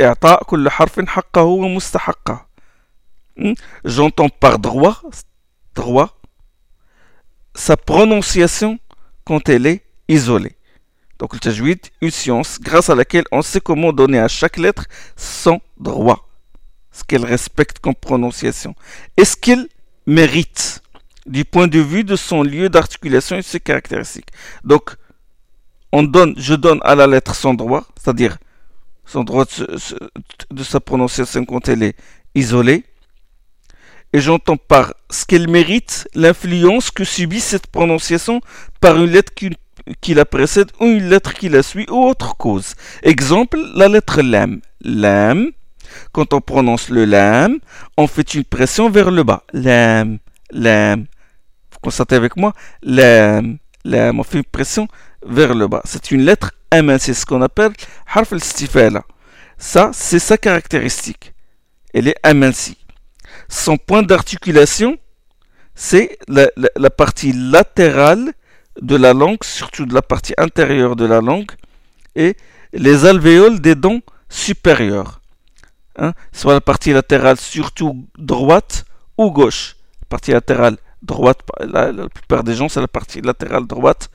[3.38, 3.54] hmm?
[3.84, 5.02] J'entends par droit,
[5.74, 6.18] droit,
[7.54, 8.80] sa prononciation
[9.26, 10.56] quand elle est isolée.
[11.20, 14.86] Donc le tajwid, une science grâce à laquelle on sait comment donner à chaque lettre
[15.16, 16.28] son droit,
[16.92, 18.76] ce qu'elle respecte comme prononciation,
[19.18, 19.68] et ce qu'elle
[20.06, 20.82] mérite
[21.26, 24.30] du point de vue de son lieu d'articulation et ses caractéristiques?
[24.64, 24.96] Donc,
[25.92, 28.38] on donne, je donne à la lettre son droit, c'est-à-dire
[29.06, 31.96] son droit de, sa prononciation quand elle est
[32.34, 32.84] isolée,
[34.12, 38.42] et j'entends par ce qu'elle mérite l'influence que subit cette prononciation
[38.82, 39.52] par une lettre qui,
[40.08, 42.76] la précède ou une lettre qui la suit ou autre cause.
[43.04, 44.62] Exemple, la lettre lam.
[44.82, 45.52] Lam,
[46.12, 47.60] quand on prononce le lam,
[47.98, 49.44] on fait une pression vers le bas.
[49.54, 50.20] Lam,
[50.52, 51.06] lam,
[51.82, 53.42] constatez avec moi, la,
[53.84, 54.88] la, on fait une pression
[55.26, 55.82] vers le bas.
[55.86, 56.52] C'est une lettre
[57.00, 57.72] c'est ce qu'on appelle
[58.14, 59.02] harf al
[59.58, 61.34] Ça, c'est sa caractéristique.
[61.94, 62.78] Elle est amincie.
[63.48, 64.98] Son point d'articulation,
[65.74, 68.34] c'est la, partie latérale
[68.82, 71.52] de la langue, surtout de la partie intérieure de la langue,
[72.16, 72.36] et
[72.74, 75.22] les alvéoles des dents supérieures.
[75.98, 78.86] Hein, soit la partie latérale, surtout droite
[79.18, 79.78] ou gauche.
[80.10, 84.10] partie latérale droite, la, plupart des gens, c'est la partie latérale droite.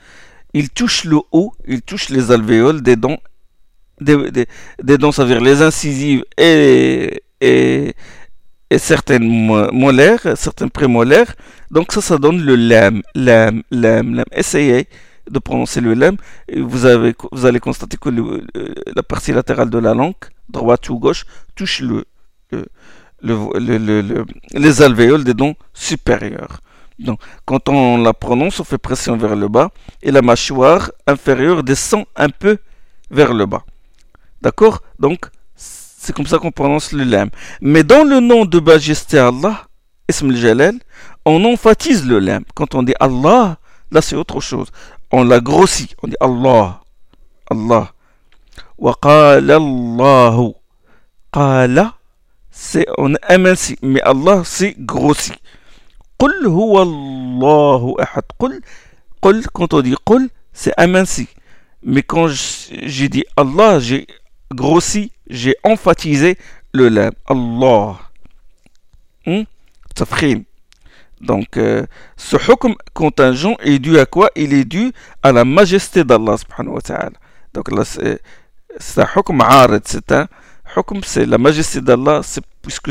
[0.53, 3.19] Il touche le haut, il touche les alvéoles des dents,
[4.01, 4.27] des,
[4.99, 7.23] dents, ça veut dire les incisives et,
[8.71, 9.29] et certaines
[9.73, 11.35] molaires, certains prémolaires.
[11.71, 14.25] Donc ça, ça donne le lam, lam, lam, lam.
[14.33, 14.89] Essayez
[15.29, 16.17] de prononcer le lem,
[16.57, 18.11] vous, avez, vous allez constater que
[18.95, 20.15] la partie latérale de la langue,
[20.49, 22.05] droite ou gauche, touche le,
[23.23, 26.61] le, les alvéoles des dents supérieurs.
[26.99, 29.71] Donc, quand on la prononce, on fait pression vers le bas
[30.03, 32.59] et la mâchoire inférieure descend un peu
[33.11, 33.65] vers le bas.
[34.43, 34.83] D'accord?
[34.99, 35.27] Donc,
[36.03, 37.29] c'est comme ça qu'on prononce le lem.
[37.61, 39.67] Mais dans le nom de majesté Allah,
[40.09, 40.77] Ism al-Jalal,
[41.27, 42.43] on emphatise le lem.
[42.55, 43.59] Quand on dit Allah,
[43.93, 44.69] là c'est autre chose.
[45.13, 45.95] On la grossit.
[46.03, 46.81] On dit Allah.
[47.51, 47.93] Allah.
[48.79, 50.55] Wa qala Allahu.
[51.35, 51.93] Qala,
[52.51, 53.77] c'est on amincit.
[53.83, 55.33] Mais Allah, c'est grossi.
[56.19, 58.25] Qul huwa Allahu ahad.
[58.39, 58.59] Qul,
[59.21, 61.29] qul, quand on dit qul, c'est aminci.
[61.83, 64.07] Mais quand j'ai dit Allah, j'ai
[64.55, 66.37] grossi, j'ai emphatisé
[66.73, 67.13] le lam.
[67.27, 67.99] Allah.
[69.27, 69.43] Hmm?
[71.21, 71.85] Donc, euh,
[72.17, 74.31] ce hukm contingent est dû à quoi?
[74.37, 76.37] Il est dû à la majesté d'Allah.
[77.53, 77.69] Donc
[78.79, 80.29] c'est un hukm arid, c'est un
[81.03, 82.21] c'est la majesté d'Allah,
[82.63, 82.91] puisque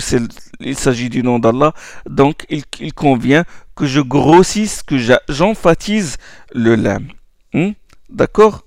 [0.59, 1.73] il s'agit du nom d'Allah,
[2.07, 3.45] donc il, convient
[3.75, 4.97] que je grossisse, que
[5.29, 6.17] j'emphatise
[6.53, 7.07] le lam.
[7.53, 7.71] Hmm?
[8.09, 8.65] D'accord?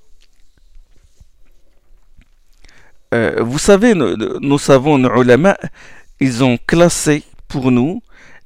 [3.12, 5.56] Euh, Vous savez, nous, nous savons, nos ulama,
[6.20, 8.02] ils ont classé pour nous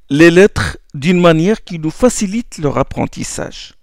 [0.09, 3.73] les lettres d'une manière qui nous facilite leur apprentissage.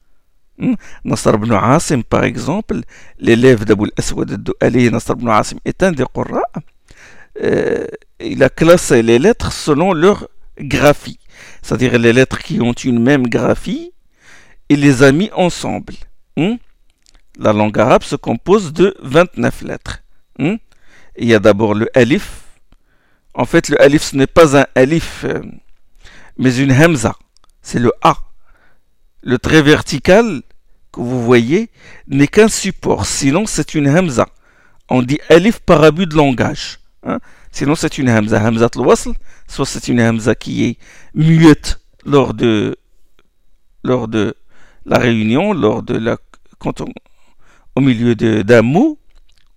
[0.59, 0.75] Hmm?
[1.05, 2.81] Nasr ibn Asim, par exemple,
[3.19, 6.43] l'élève d'Abu al-Aswad al-Du'ali, Nasr ibn Asim, est un des Qurra.
[7.43, 7.87] Euh,
[8.21, 11.19] il a classé les lettres selon leur graphie,
[11.63, 13.93] c'est-à-dire les lettres qui ont une même graphie,
[14.69, 15.95] il les a mis ensemble.
[16.37, 16.55] Hmm?
[17.39, 20.05] La langue arabe se compose de 29 lettres.
[20.39, 20.57] Hmm?
[21.17, 22.43] Il y a d'abord le alif.
[23.35, 25.25] En fait, le alif, ce n'est pas un alif.
[25.25, 25.43] Euh,
[26.39, 27.15] mais une hamza,
[27.63, 28.17] c'est le A.
[29.23, 30.43] Le trait vertical
[30.93, 31.71] que vous voyez
[32.09, 34.29] n'est qu'un support, sinon c'est une hamza.
[34.89, 36.79] On dit alif par abus de langage.
[37.05, 37.19] Hein.
[37.51, 38.45] Sinon c'est une hamza.
[38.45, 39.13] Hamza wasl,
[39.49, 40.79] soit c'est une hamza qui est
[41.15, 42.77] muette lors de,
[43.85, 46.19] la réunion, lors de la,
[46.59, 46.83] quand
[47.77, 48.99] au milieu d'un mot,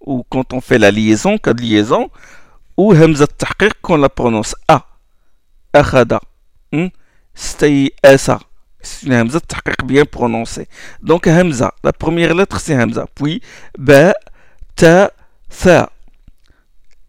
[0.08, 2.10] ou quand on fait la liaison, cas de liaison,
[2.78, 4.86] ou hamza tahqiq qu'on la prononce A.
[5.74, 6.22] Akhada.
[6.72, 6.88] Hmm?
[7.34, 7.92] C'est
[9.04, 10.68] une hamza de bien prononcée.
[11.02, 13.06] Donc hamza, la première lettre c'est hamza.
[13.14, 13.42] Puis
[13.78, 14.14] ba,
[14.76, 15.12] ta,
[15.50, 15.92] tha.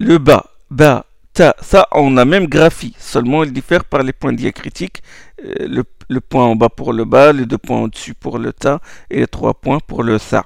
[0.01, 2.97] Le ba, ba, ta, tha, on a même graphie.
[2.99, 5.03] Seulement il diffère par les points diacritiques.
[5.45, 8.53] Euh, le, le, point en bas pour le ba, les deux points au-dessus pour le
[8.53, 10.45] ta et les trois points pour le tha.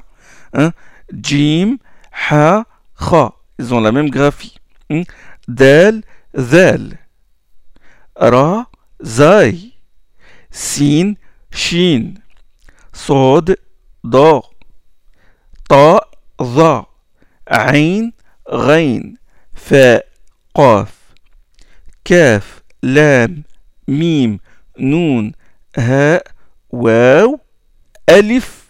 [0.53, 0.73] Hein?
[1.12, 1.77] Jim,
[2.12, 2.64] ha,
[2.96, 3.35] kha.
[3.59, 4.55] Ils ont la même graphie.
[5.48, 6.03] Del,
[6.35, 6.98] zel.
[8.16, 8.66] Ra,
[9.03, 9.72] زاي
[10.51, 11.16] سين
[11.51, 12.14] شين
[12.92, 13.57] صاد
[14.07, 14.51] ضاء
[15.68, 16.11] طاء
[16.42, 16.88] ظاء
[17.48, 18.12] عين
[18.48, 19.16] غين
[19.55, 20.09] فاء
[20.55, 20.98] قاف
[22.05, 23.42] كاف لام
[23.88, 24.38] ميم
[24.79, 25.33] نون
[25.77, 26.27] هاء
[26.70, 27.40] واو
[28.09, 28.62] ألف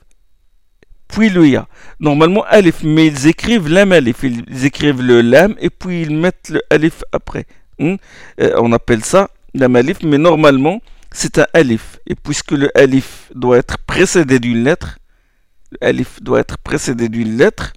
[1.12, 1.68] puis le ya.
[2.00, 6.48] Normalement alif, mais ils écrivent l'am alif, ils écrivent le lam et puis ils mettent
[6.48, 7.46] le alif après.
[7.78, 7.94] Hmm?
[8.40, 11.98] Euh, on appelle ça la alif, mais normalement, c'est un alif.
[12.06, 14.98] Et puisque le alif doit être précédé d'une lettre,
[15.70, 17.72] le alif doit être précédé d'une lettre,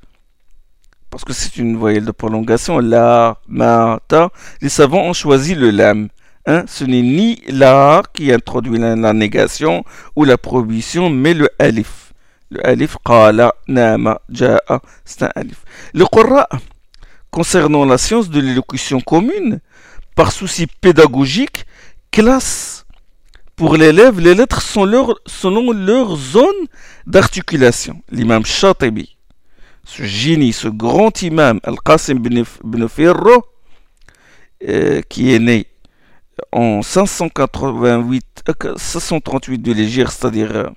[1.10, 4.30] parce que c'est une voyelle de prolongation, la, ma, ta,
[4.62, 6.08] les savants ont choisi le lam.
[6.46, 6.64] Hein?
[6.68, 9.84] Ce n'est ni la qui introduit la, négation
[10.16, 12.05] ou la prohibition, mais le alif.
[12.52, 15.64] Le alif, qala, ja'a, c'est alif.
[15.94, 16.48] Le Qurra,
[17.32, 19.60] concernant la science de l'élocution commune,
[20.16, 21.66] par souci pédagogique,
[22.12, 22.86] classe
[23.56, 26.68] pour l'élève les lettres selon leur zone
[27.08, 28.02] d'articulation.
[28.12, 29.16] L'imam Shatibi,
[29.84, 32.22] ce génie, ce grand imam, Al-Qasim
[32.64, 33.46] ibn Firro,
[34.68, 35.68] euh, qui est né
[36.52, 38.44] en 588,
[38.78, 40.70] 538 euh, de l'Égypte, c'est-à-dire euh,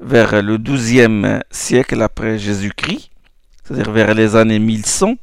[0.00, 3.10] vers le 12e siècle après Jésus-Christ,
[3.64, 5.16] c'est-à-dire vers les années 1100,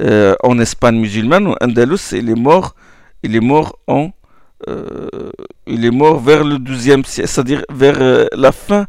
[0.00, 2.74] euh, en Espagne musulmane, au Andalus, il est mort,
[3.22, 4.10] il est mort en,
[4.68, 5.30] euh,
[5.66, 8.86] il est mort vers le 12e siècle, c'est-à-dire vers euh, la fin,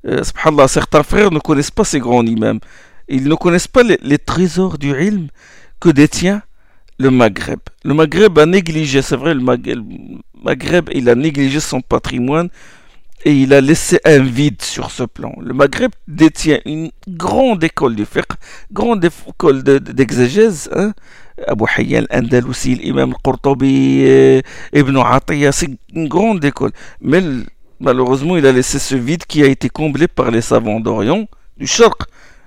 [0.05, 0.23] Euh,
[0.67, 2.59] certains frères ne connaissent pas ces grands imams.
[3.07, 5.27] Ils ne connaissent pas les, trésors du ilm
[5.79, 6.41] que détient
[6.99, 7.59] le Maghreb.
[7.83, 9.41] Le Maghreb a négligé, c'est vrai, le
[10.43, 12.49] Maghreb, il a négligé son patrimoine
[13.25, 15.33] et il a laissé un vide sur ce plan.
[15.41, 18.31] Le Maghreb détient une grande école du fiqh,
[18.71, 20.69] grande école d'exégèse.
[20.75, 20.93] Hein?
[21.47, 24.41] Abu Hayyan al-Andalusi, l'imam euh,
[24.73, 26.71] Ibn Atiyah, c'est une grande école.
[27.01, 27.21] Mais
[27.79, 31.27] malheureusement, il a laissé ce vide qui a été comblé par les savants d'Orient,
[31.57, 32.01] du Sharq.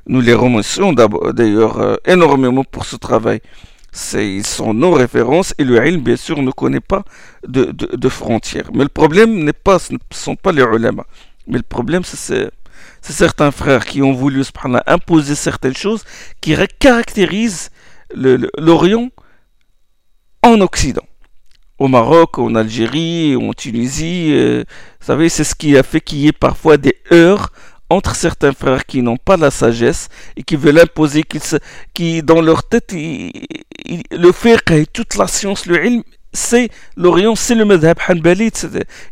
[0.06, 3.40] Nous les remercions d'ailleurs euh, énormément pour ce travail.
[4.14, 7.04] Ils sont nos références et le ilm, bien sûr, ne connaît pas
[7.46, 8.70] de, frontières.
[8.72, 11.04] Mais le problème n'est pas, ce ne sont pas les ulama.
[11.46, 12.50] Mais le problème, c'est
[13.02, 14.42] certains frères qui ont voulu
[14.86, 16.04] imposer certaines choses
[16.40, 17.70] qui caractérisent
[18.14, 19.10] l'Orient
[20.42, 21.04] en Occident.
[21.78, 24.64] Au Maroc, en Algérie, en Tunisie, euh,
[25.00, 27.50] vous savez, c'est ce qui a fait qu'il y ait parfois des heurts
[27.90, 31.40] entre certains frères qui n'ont pas la sagesse et qui veulent imposer, qui,
[31.92, 37.56] qui dans leur tête, le fiqh et toute la science, le ilm, c'est l'Orient, c'est
[37.56, 38.52] le madhab hanbali.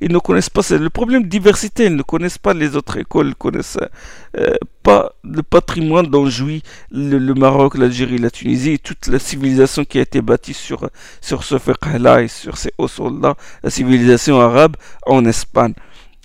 [0.01, 2.97] Ils ne connaissent pas, c'est le problème de diversité, ils ne connaissent pas les autres
[2.99, 3.79] écoles, ils ne connaissent
[4.37, 6.63] euh, pas le patrimoine dont jouit
[6.93, 10.89] le, Maroc, l'Algérie, la Tunisie, toute la civilisation qui a été bâtie sur,
[11.21, 12.89] sur ce fiqh-là et sur ces hauts
[13.21, 15.75] là la civilisation arabe en Espagne.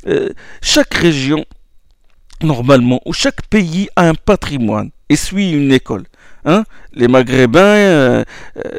[0.05, 0.29] Euh,
[0.61, 1.45] chaque région
[2.43, 6.03] normalement, où chaque pays a un patrimoine et suit une école.
[6.45, 6.63] Hein?
[6.93, 8.23] Les Maghrébins, euh,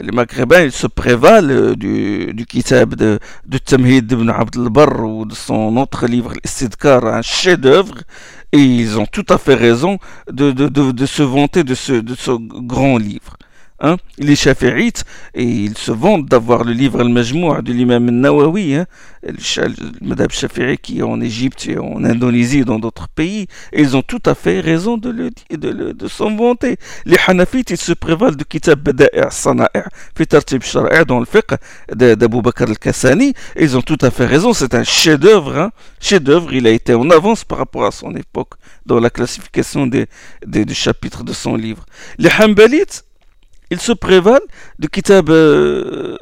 [0.02, 5.02] les Maghrébins, ils se prévalent euh, du, du kitab de, de Tamhid ibn Abd al-Barr
[5.04, 7.94] ou de son autre livre, L'Istidkar, un chef-d'œuvre,
[8.52, 9.98] et ils ont tout à fait raison
[10.30, 13.36] de, de, de, de se vanter de ce, de ce grand livre.
[13.86, 18.86] Hein, les Shafi'ites, et ils se vantent d'avoir le livre Al-Majmou' de l'imam Nawawi, hein,
[19.22, 23.82] le madame Shafi'i qui est en Égypte et en Indonésie et dans d'autres pays, et
[23.82, 26.78] ils ont tout à fait raison de, le, de, le, de s'en vanter.
[27.04, 29.84] Les Hanafites, ils se prévalent du kitab Bada'i' Sana'i'
[30.16, 31.52] fi tartib shara'i' dans le fiqh
[31.94, 35.70] d'Abu Bakr al-Kassani, et ils ont tout à fait raison, c'est un chef-d'œuvre, hein,
[36.00, 38.54] chef-d'œuvre, il a été en avance par rapport à son époque
[38.86, 40.06] dans la classification des,
[40.46, 41.84] des, des chapitres de son livre.
[42.16, 43.04] Les Hanbalites,
[43.74, 44.46] il se prévalent
[44.78, 46.16] du Kitab euh,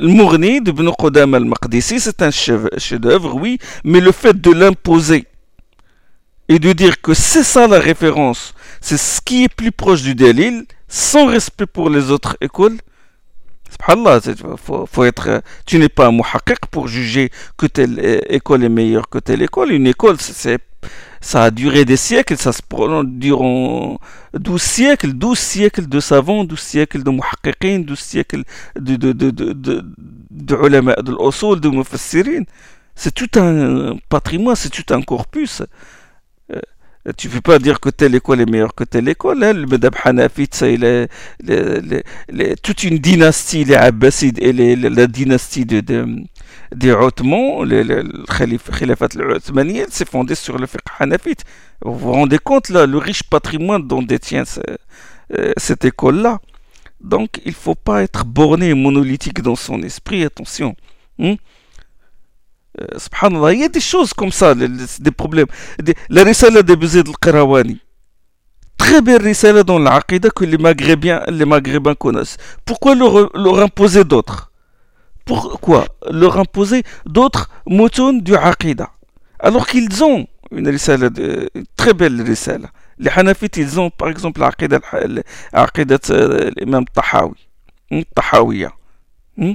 [0.00, 1.98] al-Mourni de Ibn Qudam al-Maqdisi.
[1.98, 5.26] C'est un chef-d'œuvre, oui, mais le fait de l'imposer
[6.48, 10.14] et de dire que c'est ça la référence, c'est ce qui est plus proche du
[10.14, 12.76] Dalil, sans respect pour les autres écoles,
[13.70, 14.20] Subhanallah,
[14.92, 19.18] faut, être, tu n'es pas un muhakkik pour juger que telle école est meilleure que
[19.18, 19.70] telle école.
[19.70, 20.58] Une école, c'est
[21.20, 23.98] ça a duré des siècles, ça se prolonge durant
[24.34, 28.44] 12 siècles, 12 siècles de savants, 12 siècles de muhaqqiqin, 12 siècles
[28.76, 29.84] de, de, de, de, de,
[30.30, 32.44] de ulama, de l'usul, de mufassirin.
[32.94, 35.62] C'est tout un patrimoine, c'est tout un corpus.
[37.16, 39.42] Tu ne peux pas dire que telle école est meilleure que telle école.
[39.42, 39.54] Hein?
[39.54, 41.08] Le Madhab Hanafi, c'est
[42.62, 46.06] toute une dynastie, les Abbasides et la dynastie de, de,
[46.74, 49.40] des Ottomans, le Khilafat al
[49.90, 51.44] s'est fondé sur le fiqh hanafite.
[51.82, 54.44] Vous vous rendez compte, là, le riche patrimoine dont détient
[55.38, 56.40] euh, cette école-là.
[57.00, 60.76] Donc, il ne faut pas être borné et monolithique dans son esprit, attention.
[61.18, 61.36] Hein?
[62.78, 65.46] Il y a des choses comme ça, des problèmes.
[66.08, 67.80] La risala de Bezid al-Qirawani.
[68.78, 72.36] Très belle risala dans l'aqida que les Maghrébins, connaissent.
[72.64, 74.50] Pourquoi leur, imposer d'autres?
[75.24, 78.90] Pourquoi leur imposer d'autres moutons du Aqidah
[79.42, 81.10] alors qu'ils ont une risale,
[81.76, 82.70] très belle risale.
[82.98, 87.48] Les Hanafites, ils ont par exemple l'Aqidah euh, l'imam Tahawi,
[87.90, 88.72] hmm, Tahawiya.
[89.36, 89.54] Hmm.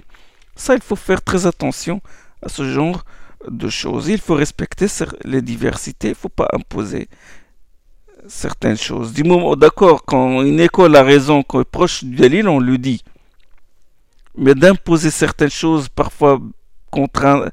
[0.56, 2.02] Ça, il faut faire très attention
[2.46, 3.04] à ce genre
[3.50, 4.08] de choses.
[4.08, 4.88] Il faut respecter
[5.24, 7.08] les diversités, il ne faut pas imposer
[8.28, 9.14] certaines choses.
[9.14, 12.78] Du moment, d'accord, quand une école a raison, quand est proche du Dalil, on le
[12.78, 13.04] dit.
[14.38, 16.40] Mais d'imposer certaines choses, parfois
[16.92, 17.52] contre,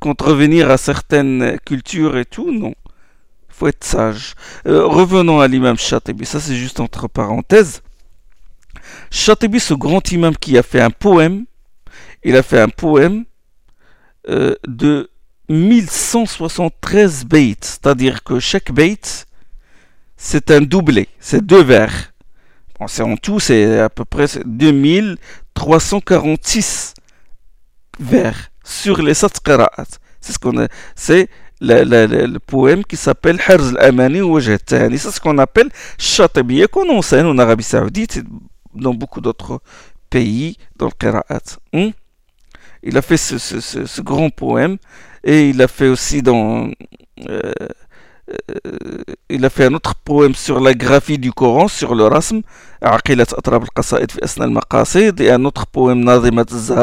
[0.00, 2.74] contrevenir à certaines cultures et tout, non.
[3.48, 4.34] Il faut être sage.
[4.66, 7.82] Euh, revenons à l'imam Shatibi, ça c'est juste entre parenthèses.
[9.10, 11.44] Shatibi, ce grand imam qui a fait un poème,
[12.24, 13.24] il a fait un poème
[14.28, 15.10] euh, de
[15.48, 18.98] 1173 baits, c'est-à-dire que chaque bait,
[20.16, 22.12] c'est un doublé, c'est deux vers.
[22.78, 25.16] Bon, c'est en tout, c'est à peu près 2000
[25.54, 26.94] 346
[28.00, 29.40] vers sur les sept
[30.94, 31.28] C'est
[31.60, 35.68] le, poème qui s'appelle Harz al-Amani ou C'est ce qu'on appelle
[35.98, 38.22] Shatibiya qu'on enseigne en Arabie Saoudite et
[38.74, 39.60] dans beaucoup d'autres
[40.10, 41.58] pays dans le Qira'at.
[41.72, 41.90] Hmm?
[42.82, 44.78] Il a fait ce, grand poème
[45.24, 46.70] et il a fait aussi dans
[47.28, 47.52] euh,
[48.30, 52.42] euh, il a fait un autre poème sur la graphie du Coran, sur le rasm,
[52.82, 52.86] et
[55.30, 56.04] un autre poème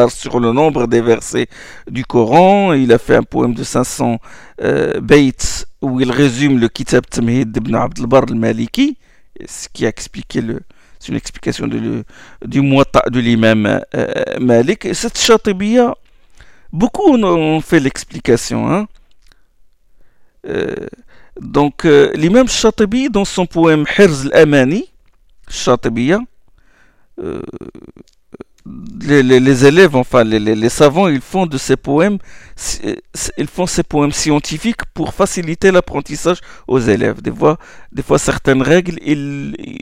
[0.09, 1.47] sur le nombre des versets
[1.89, 2.73] du Coran.
[2.73, 4.19] Il a fait un poème de 500
[4.61, 8.97] euh, baits où il résume le Kitab Tamhid d'Ibn Abd al-Bar al-Maliki,
[9.45, 10.61] ce qui a expliqué le,
[10.99, 12.03] c'est une explication de
[12.45, 14.85] du Muatta de l'imam euh, Malik.
[14.85, 15.95] Et cette Chatibiya,
[16.71, 18.69] beaucoup ont fait l'explication.
[18.71, 18.87] Hein.
[20.47, 20.75] Euh,
[21.39, 24.89] donc, euh, l'imam Chatibi, dans son poème Hirz al-Amani,
[25.49, 26.19] Chatibiya,
[27.21, 27.41] euh,
[29.01, 32.17] les, élèves, enfin les, savants, ils font de ces poèmes,
[33.37, 37.21] ils font ces poèmes scientifiques pour faciliter l'apprentissage aux élèves.
[37.21, 37.57] Des fois,
[37.91, 39.79] des fois certaines règles, ils,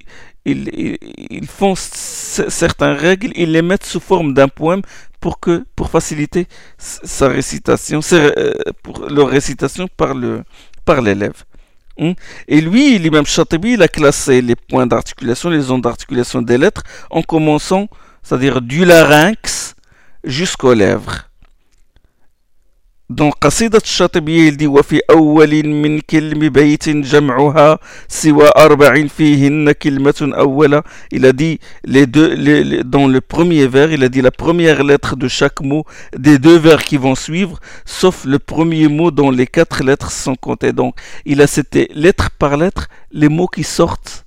[0.51, 4.81] ils, font certaines règles, ils les mettent sous forme d'un poème
[5.19, 10.13] pour que, pour faciliter sa récitation, euh, pour leur récitation par
[11.01, 11.43] l'élève.
[11.99, 12.13] Hmm?
[12.47, 16.83] Et lui, l'imam Chatibi, il a classé les points d'articulation, les zones d'articulation des lettres
[17.09, 17.87] en commençant
[18.27, 19.73] c'est-à-dire du larynx
[20.25, 21.26] jusqu'aux lèvres.
[23.10, 27.78] Donc, قصيدة الشاطبية il dit وفي أول من كلم بيت جمعها
[28.08, 30.82] سوى أربع فيهن كلمة أولى
[31.14, 34.82] il a dit les deux les, dans le premier vers il a dit la première
[34.82, 35.84] lettre de chaque mot
[36.16, 40.34] des deux vers qui vont suivre sauf le premier mot dont les quatre lettres sont
[40.34, 40.94] comptées donc
[41.26, 44.24] il a cité lettre par lettre les mots qui sortent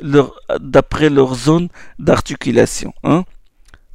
[0.00, 2.92] d'après leur zone d'articulation.
[3.04, 3.24] Hein?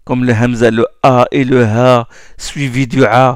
[0.03, 2.07] Comme le hamza, le a et le ha,
[2.37, 3.35] suivi du a, euh,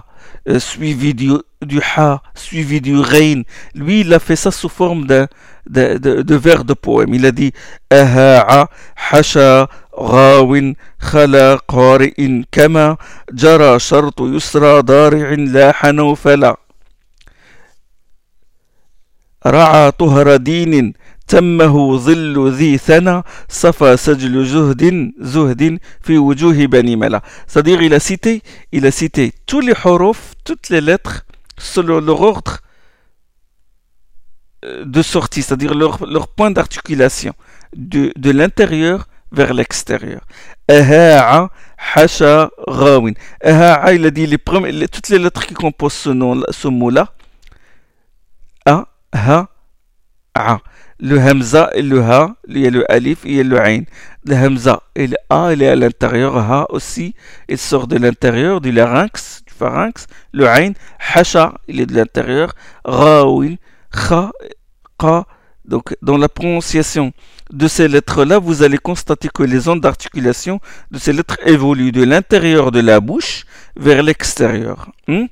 [0.59, 1.33] suivi du,
[1.63, 3.43] du ha, suivi du rein.
[3.75, 5.29] Lui, il a fait ça sous forme de,
[5.69, 7.15] de, de, de vers de poème.
[7.15, 7.53] Il a dit
[7.91, 8.69] Aha'a,
[9.11, 9.69] hasha,
[10.01, 12.97] غاو خلا قارئ كما
[13.33, 16.57] جرى شرط يسرى ضارع لاح نوفلا
[19.47, 20.93] رعى طهر دين
[21.30, 28.00] تمه ظل ذي ثنى صفى سجل زهد زهد في وجوه بني ملا c'est-à-dire il a
[28.00, 31.26] cité il a cité tous les huruf toutes les lettres
[31.58, 32.60] selon leur ordre
[34.66, 37.34] euh, de sortie c'est-à-dire leur, leur point d'articulation
[37.76, 40.22] de, de l'intérieur vers l'extérieur
[40.68, 41.50] Aha'a,
[41.94, 43.14] Hasha, Rawin.
[43.44, 47.14] Aha'a, il a dit les premiers, toutes les lettres qui composent ce, nom, ce mot-là.
[48.66, 49.48] A, Ha,
[50.34, 50.60] A.
[51.01, 53.83] le hamza et le ha, il y a le alif et le ain.
[54.25, 57.15] Le hamza et le a, il est à l'intérieur, ha aussi,
[57.49, 60.07] il sort de l'intérieur du larynx, du pharynx.
[60.33, 60.73] Le ain,
[61.15, 62.53] hasha, il est de l'intérieur,
[62.85, 63.57] raouin,
[63.91, 64.31] kha.
[65.65, 67.13] Donc, dans la prononciation
[67.51, 72.03] de ces lettres-là, vous allez constater que les ondes d'articulation de ces lettres évoluent de
[72.03, 73.45] l'intérieur de la bouche
[73.77, 74.91] vers l'extérieur.
[75.09, 75.27] Hmm?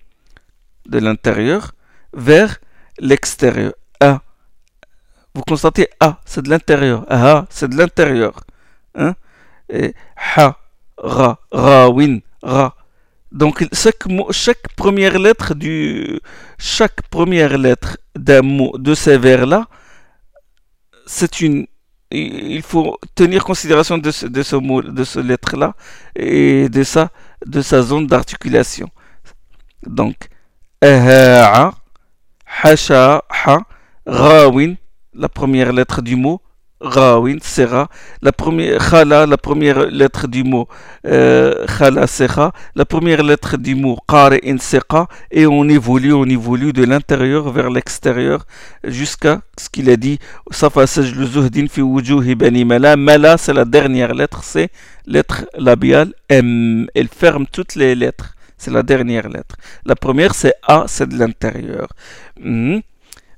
[0.89, 1.73] De l'intérieur
[2.14, 2.59] vers
[2.99, 3.73] l'extérieur.
[5.39, 7.07] Vous constatez A, c'est de l'intérieur.
[7.09, 8.43] Ha, c'est de l'intérieur.
[8.97, 9.14] Hein?
[9.68, 9.95] Et
[10.34, 10.59] ha,
[10.97, 12.74] ra, ra, win, ra.
[13.30, 16.20] Donc chaque, chaque première lettre du
[16.59, 19.68] chaque première lettre d'un mot de ces vers-là,
[21.07, 21.68] c'est une
[22.11, 25.74] il faut tenir considération de ce, de ce mot, de ce lettre-là
[26.16, 27.11] et de sa,
[27.47, 28.89] de sa zone d'articulation.
[29.86, 30.16] Donc,
[30.82, 31.70] ha,
[32.61, 33.61] hasha, ha,
[34.05, 34.74] rawin,
[35.15, 36.41] la première lettre du mot,
[36.81, 37.89] Rawin, Sera,
[38.23, 40.69] la première, Khala, la première lettre du mot,
[41.07, 46.73] euh, Khala, Sera, la première lettre du mot, Qari'in, Seqa, et on évolue, on évolue
[46.73, 48.47] de l'intérieur vers l'extérieur
[48.85, 50.21] jusqu'à ce qu'il a dit,
[50.53, 52.97] Safa Sajlu Zuhdin fi wujuhi bani Mala.
[52.97, 54.71] Mala, c'est la dernière lettre, c'est
[55.05, 56.87] lettre labiale M.
[56.95, 58.35] Elle ferme toutes les lettres.
[58.57, 59.55] C'est la dernière lettre.
[59.85, 61.89] La première, c'est A, c'est de l'intérieur.
[62.41, 62.79] Hmm.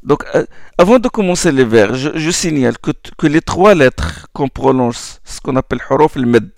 [0.02, 0.44] Donc, euh,
[0.78, 5.56] avant de commencer les vers, je, signale que, les trois lettres qu'on prononce, ce qu'on
[5.56, 6.50] appelle huruf al-med,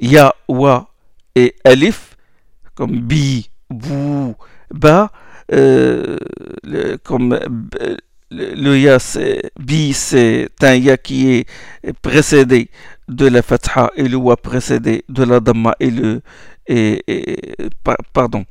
[0.00, 0.90] ya, wa
[1.36, 2.16] et alif,
[2.74, 4.34] comme bi, bou,
[4.72, 5.12] ba,
[5.52, 6.16] euh,
[7.04, 7.34] comme
[7.80, 7.96] euh,
[8.30, 12.70] le, ya, c'est bi, c'est un ya qui est précédé
[13.08, 16.22] de la fatha et le wa précédé de la damma et le
[16.68, 17.02] et,
[18.12, 18.44] pardon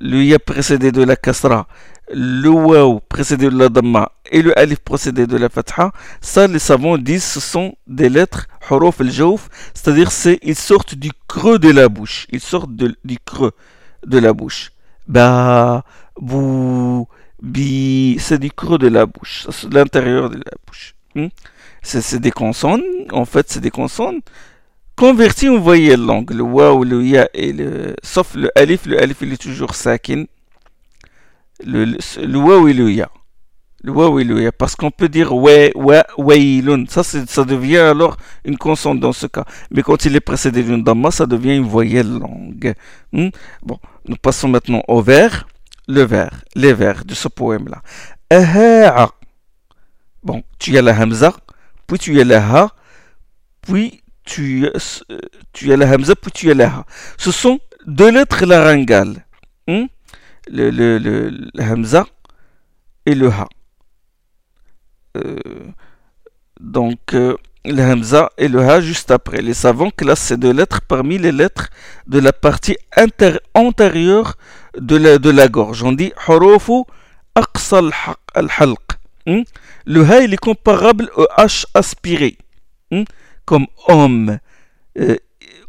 [0.00, 1.66] le ya précédé de la kasra
[2.10, 6.58] le waw précédé de la damma et le alif précédé de la fatha, ça les
[6.58, 9.10] savants disent ce sont des lettres huruf al
[9.74, 13.52] c'est-à-dire c'est ils sortent du creux de la bouche, ils sortent du creux
[14.06, 14.72] de la bouche.
[15.08, 15.84] Ba,
[16.20, 17.06] bou,
[17.42, 20.94] bi, c'est du creux de la bouche, c'est l'intérieur de la bouche.
[21.14, 21.28] Hmm?
[21.82, 24.20] C'est des consonnes, en fait c'est des consonnes
[24.96, 29.18] converties en voyelles longues, le waw, le ya et le, sauf le alif, le alif
[29.22, 30.24] il est toujours sakin
[31.66, 33.10] le, le et le ya.
[33.82, 34.52] Le wa et le ya.
[34.52, 35.70] Parce qu'on peut dire wa,
[36.16, 36.84] wailun.
[36.88, 39.44] Ça, ça devient alors une consonne dans ce cas.
[39.70, 42.74] Mais quand il est précédé d'une damma, ça devient une voyelle longue.
[43.12, 43.28] Hmm?
[43.62, 45.46] Bon, nous passons maintenant au vers.
[45.88, 47.82] Le vers, les vers de ce poème-là.
[50.22, 51.34] Bon, tu as la hamza,
[51.88, 52.68] puis tu as la ha,
[53.62, 54.68] puis tu,
[55.52, 56.86] tu as la hamza, puis tu as la ha.
[57.18, 59.26] Ce sont deux lettres laryngales.
[59.66, 59.86] Hmm?
[60.50, 62.06] Le, le, le, hamza
[63.06, 63.48] et le ha.
[65.16, 65.36] Euh,
[66.60, 69.40] donc, euh, le hamza et le ha juste après.
[69.40, 71.68] Les savants classent ces deux lettres parmi les lettres
[72.08, 72.76] de la partie
[73.54, 74.34] antérieure
[74.76, 75.84] de la, de la gorge.
[75.84, 76.82] On dit harufu
[77.34, 77.80] aqsa
[78.34, 78.78] al-halq.
[79.26, 79.42] Hmm?
[79.86, 82.36] Le ha il est comparable au h aspiré.
[82.90, 83.04] Hmm?
[83.44, 84.38] Comme homme.
[84.98, 85.16] Euh,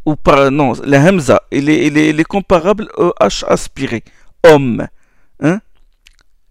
[0.05, 4.03] ou par, non, la hamza il est, il, est, il est comparable au h aspiré.
[4.43, 4.87] Homme.
[5.39, 5.61] Hein?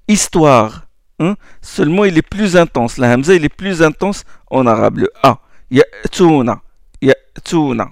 [0.08, 0.86] Histoire.
[1.18, 1.36] Hein?
[1.60, 2.98] Seulement, il est plus intense.
[2.98, 4.98] La hamza, il est plus intense en arabe.
[4.98, 5.40] Le a.
[5.70, 6.62] Ya'tuna.
[7.00, 7.90] Ya'tuna.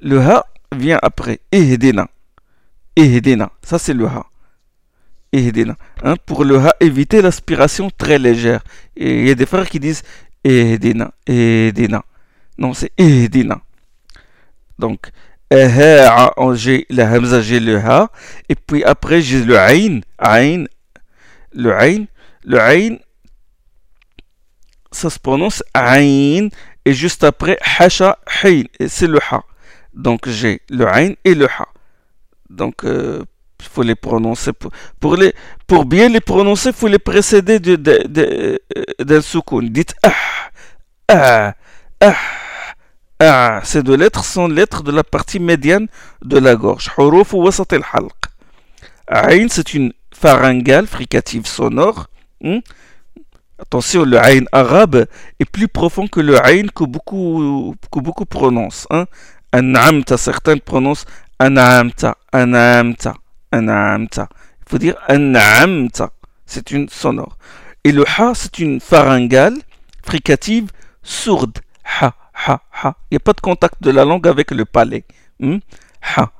[0.00, 1.40] Le ha vient après.
[1.50, 2.08] Ihdina.
[2.96, 3.50] Ihdina.
[3.62, 4.26] Ça, c'est le ha.
[5.32, 5.76] Ihdina.
[6.02, 6.16] Hein?
[6.26, 8.62] Pour le ha, éviter l'aspiration très légère.
[8.96, 10.02] Et il y a des frères qui disent
[10.44, 11.12] Ihdina.
[11.26, 12.02] Ihdina.
[12.58, 13.60] Non, c'est Ihdina.
[14.78, 15.10] Donc,
[15.50, 18.10] j'ai la hamza, j'ai le ha.
[18.48, 20.00] Et puis après, j'ai le ain.
[20.18, 20.64] Ain.
[21.52, 22.06] Le ain
[22.44, 22.96] le Ain,
[24.90, 26.48] ça se prononce Ain,
[26.84, 29.42] et juste après, Hasha, Hain, c'est le Ha.
[29.94, 31.68] Donc j'ai le Ain et le Ha.
[32.50, 33.22] Donc il euh,
[33.60, 34.52] faut les prononcer.
[34.98, 35.16] Pour,
[35.66, 39.68] pour bien les prononcer, il faut les précéder d'un soukoun.
[39.68, 40.50] Dites Ah,
[41.08, 41.54] Ah,
[42.00, 42.16] Ah.
[43.20, 45.86] Ah, ces deux lettres sont lettres de la partie médiane
[46.24, 46.90] de la gorge.
[46.98, 48.21] Huruf ou wasat al-halq.
[49.08, 52.06] Ain, c'est une pharyngale fricative sonore
[52.42, 52.58] Hmm?
[53.58, 55.06] Attention, le Ain arabe
[55.38, 58.88] est plus profond que le Ain que beaucoup, que beaucoup prononcent.
[58.90, 59.06] Hein?
[59.52, 61.04] An'amta, certains prononcent
[61.38, 63.14] An'amta, An'amta,
[63.52, 64.28] An'amta.
[64.66, 66.10] Il faut dire An'amta.
[66.44, 67.38] C'est une sonore.
[67.84, 69.56] Et le Ha, c'est une pharyngale
[70.04, 70.70] fricative
[71.02, 71.58] sourde.
[72.00, 72.96] Ha, ha, ha.
[73.10, 75.04] Il n'y a pas de contact de la langue avec le palais.
[75.40, 75.58] Ha,
[76.16, 76.32] ha.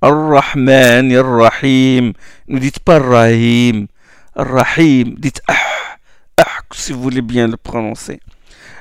[0.00, 2.12] Ar-Rahman, Ar-Rahim.
[2.46, 3.88] Ne dites pas Rahim.
[4.36, 5.54] Rahim, dites ah,
[6.36, 8.20] ah, si vous voulez bien le prononcer.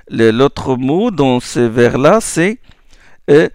[0.09, 2.59] L'autre mot dans ce vers-là, c'est
[3.29, 3.49] euh,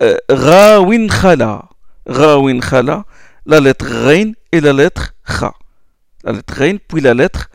[0.00, 1.64] euh, Khala.
[2.06, 3.04] Rawin Khala,
[3.46, 5.52] la lettre Rein et la lettre Kha.
[6.24, 7.50] La lettre Rein, puis la lettre,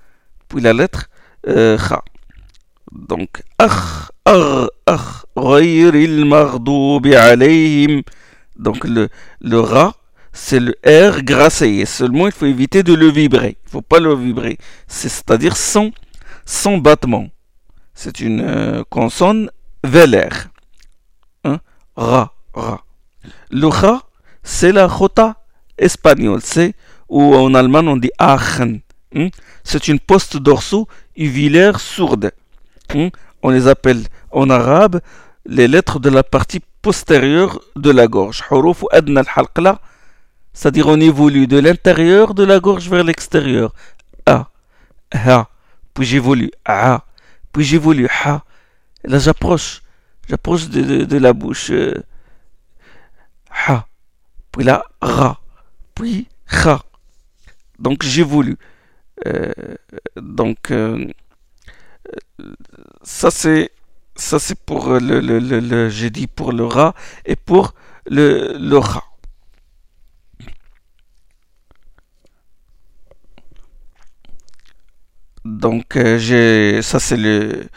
[0.48, 1.10] puis la lettre
[1.48, 2.04] euh, Kha.
[2.92, 5.26] Donc, Ach, Ar, Ach,
[5.62, 8.02] il Mardoubi alayhim.
[8.58, 9.10] Donc, le,
[9.60, 9.96] Ra,
[10.34, 11.86] c'est le R grassé.
[11.86, 13.58] Seulement, il faut éviter de le vibrer.
[13.64, 14.58] Il ne faut pas le vibrer.
[14.88, 15.92] C'est-à-dire sans,
[16.46, 17.28] sans battement.
[17.94, 19.50] C'est une euh, consonne
[19.84, 20.50] vélaire.
[21.44, 21.60] Hein?
[21.96, 22.84] Ra, ra.
[23.50, 24.04] Le Ra,
[24.44, 25.38] c'est la Jota
[25.78, 26.42] espagnole.
[26.44, 26.74] C'est
[27.10, 28.82] ou en allemand on dit Aachen.
[29.16, 29.30] Hein?
[29.64, 32.32] C'est une poste dorsaux uvulaire sourde.
[32.94, 33.10] Hein?
[33.42, 35.00] On les appelle en arabe
[35.46, 38.44] les lettres de la partie postérieure de la gorge.
[38.52, 39.48] Huruf adna al
[40.54, 43.74] c'est-à-dire on évolue de l'intérieur de la gorge vers l'extérieur.
[44.28, 44.50] A,
[45.12, 45.50] ha,
[45.96, 47.04] puis j'évolue, a,
[47.52, 48.44] puis j'évolue, ha.
[49.04, 49.82] là j'approche,
[50.30, 51.72] j'approche de, la bouche.
[53.50, 53.88] ha,
[54.52, 55.40] puis là, ra,
[55.96, 56.28] puis
[56.66, 56.84] ha.
[57.80, 58.60] Donc j'évolue.
[59.26, 59.54] Euh,
[60.18, 61.08] donc euh,
[63.02, 63.72] ça c'est
[64.16, 66.94] ça c'est pour le, le, le, j'ai dit pour le ra
[67.26, 67.74] et pour
[68.08, 68.80] le, le.
[75.44, 77.68] Donc, euh, j'ai, ça c'est le,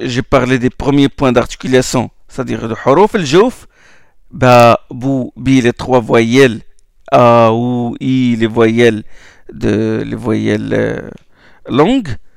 [0.00, 3.68] j'ai parlé des premiers points d'articulation, c'est-à-dire de huruf el jouf,
[4.32, 6.60] ba, bou, bi, les trois voyelles,
[7.12, 9.04] a, ou, i, les voyelles
[9.52, 11.10] de, les voyelles euh,
[11.68, 12.27] longues, euh,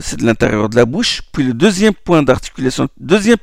[0.00, 1.22] c'est de l'intérieur de la bouche.
[1.32, 3.38] Puis le deuxième point d'articulation, deuxième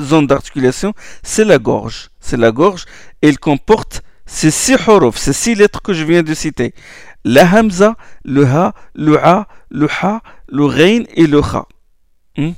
[0.00, 2.10] zone d'articulation, c'est la gorge.
[2.20, 2.84] C'est la gorge
[3.22, 6.74] elle comporte ces six huruf, ces six lettres que je viens de citer
[7.24, 11.66] la hamza, le ha, le a, le ha, le rein et le kha.
[12.36, 12.52] Hmm?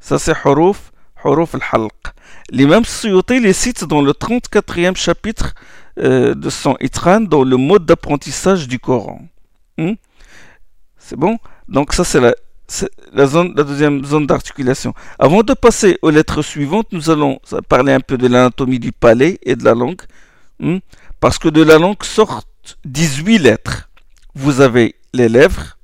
[0.00, 0.92] Ça c'est huruf,
[1.24, 1.92] huruf al-halq.
[2.50, 5.54] L'imam Suyuti les cite dans le 34e chapitre
[5.98, 9.22] euh, de son Itran dans le mode d'apprentissage du Coran.
[9.78, 9.94] Hmm?
[10.98, 11.38] C'est bon?
[11.70, 12.34] Donc ça c'est la,
[13.64, 14.92] deuxième zone d'articulation.
[15.18, 19.38] Avant de passer aux lettres suivantes, nous allons parler un peu de l'anatomie du palais
[19.42, 20.02] et de la langue.
[20.58, 20.78] Hmm?
[21.20, 23.88] Parce que de la langue sortent 18 lettres.
[24.34, 25.76] Vous avez les lèvres.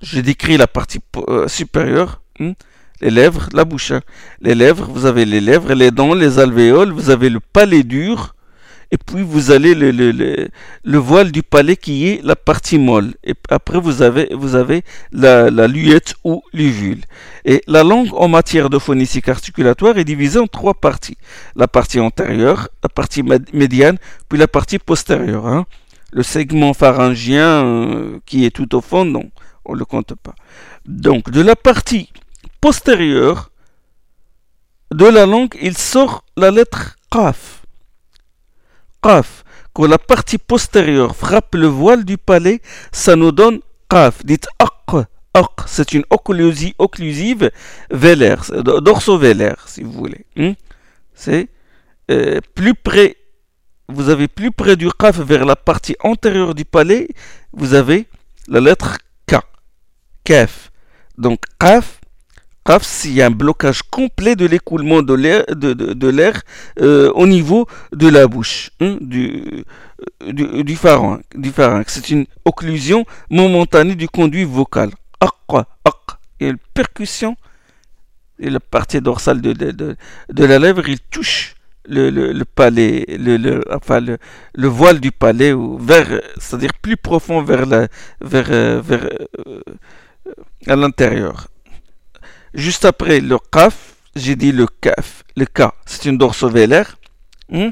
[0.00, 2.52] Je décris la partie euh, supérieure, hein,
[3.00, 3.90] les lèvres, la bouche.
[3.90, 4.00] Hein.
[4.40, 8.36] Les lèvres, vous avez les lèvres, les dents, les alvéoles, vous avez le palais dur,
[8.90, 10.48] et puis vous avez le, le,
[10.84, 13.14] le, voile du palais qui est la partie molle.
[13.22, 14.82] Et après vous avez, vous avez
[15.12, 17.02] la, la luette ou l'uvule.
[17.44, 21.18] Et la langue en matière de phonétique articulatoire est divisée en trois parties.
[21.54, 23.22] La partie antérieure, la partie
[23.52, 25.46] médiane, puis la partie postérieure.
[25.46, 25.66] Hein.
[26.10, 29.30] Le segment pharyngien euh, qui est tout au fond, non,
[29.66, 30.34] on ne le compte pas.
[30.86, 32.10] Donc de la partie
[32.62, 33.50] postérieure
[34.90, 37.57] de la langue, il sort la lettre qaf
[39.02, 39.44] qaf.
[39.72, 42.60] Quand la partie postérieure frappe le voile du palais,
[42.92, 44.24] ça nous donne qaf.
[44.24, 45.06] Dites aq.
[45.34, 47.50] Aq, c'est une occlusive
[47.90, 48.44] vélaire,
[48.82, 50.24] dorso-vélaire, si vous voulez.
[50.36, 50.52] Hmm?
[51.14, 51.48] C'est
[52.10, 53.16] euh, plus près,
[53.88, 57.08] vous avez plus près du qaf vers la partie antérieure du palais,
[57.52, 58.06] vous avez
[58.48, 58.96] la lettre
[59.26, 59.36] K.
[60.24, 60.70] Kaf.
[61.18, 61.97] Donc qaf,
[62.80, 66.42] s'il y a un blocage complet de l'écoulement de l'air, de, l'air
[66.80, 69.64] euh, au niveau de la bouche, hein, du,
[70.26, 71.24] du, du, pharynx.
[71.86, 74.90] C'est une occlusion momentanée du conduit vocal.
[76.40, 77.36] Et la percussion,
[78.38, 81.54] et la partie dorsale de, de, la lèvre, il touche
[81.88, 84.18] le, le, palais, le, enfin le,
[84.54, 87.88] le, voile du palais, ou vers, c'est-à-dire plus profond vers, la,
[88.20, 89.08] vers, euh, vers
[89.48, 89.60] euh,
[90.66, 91.48] à l'intérieur.
[92.58, 95.22] Juste après le kaf, j'ai dit le kaf.
[95.36, 96.96] Le k, c'est une dorsovélaire.
[97.48, 97.70] Hmm?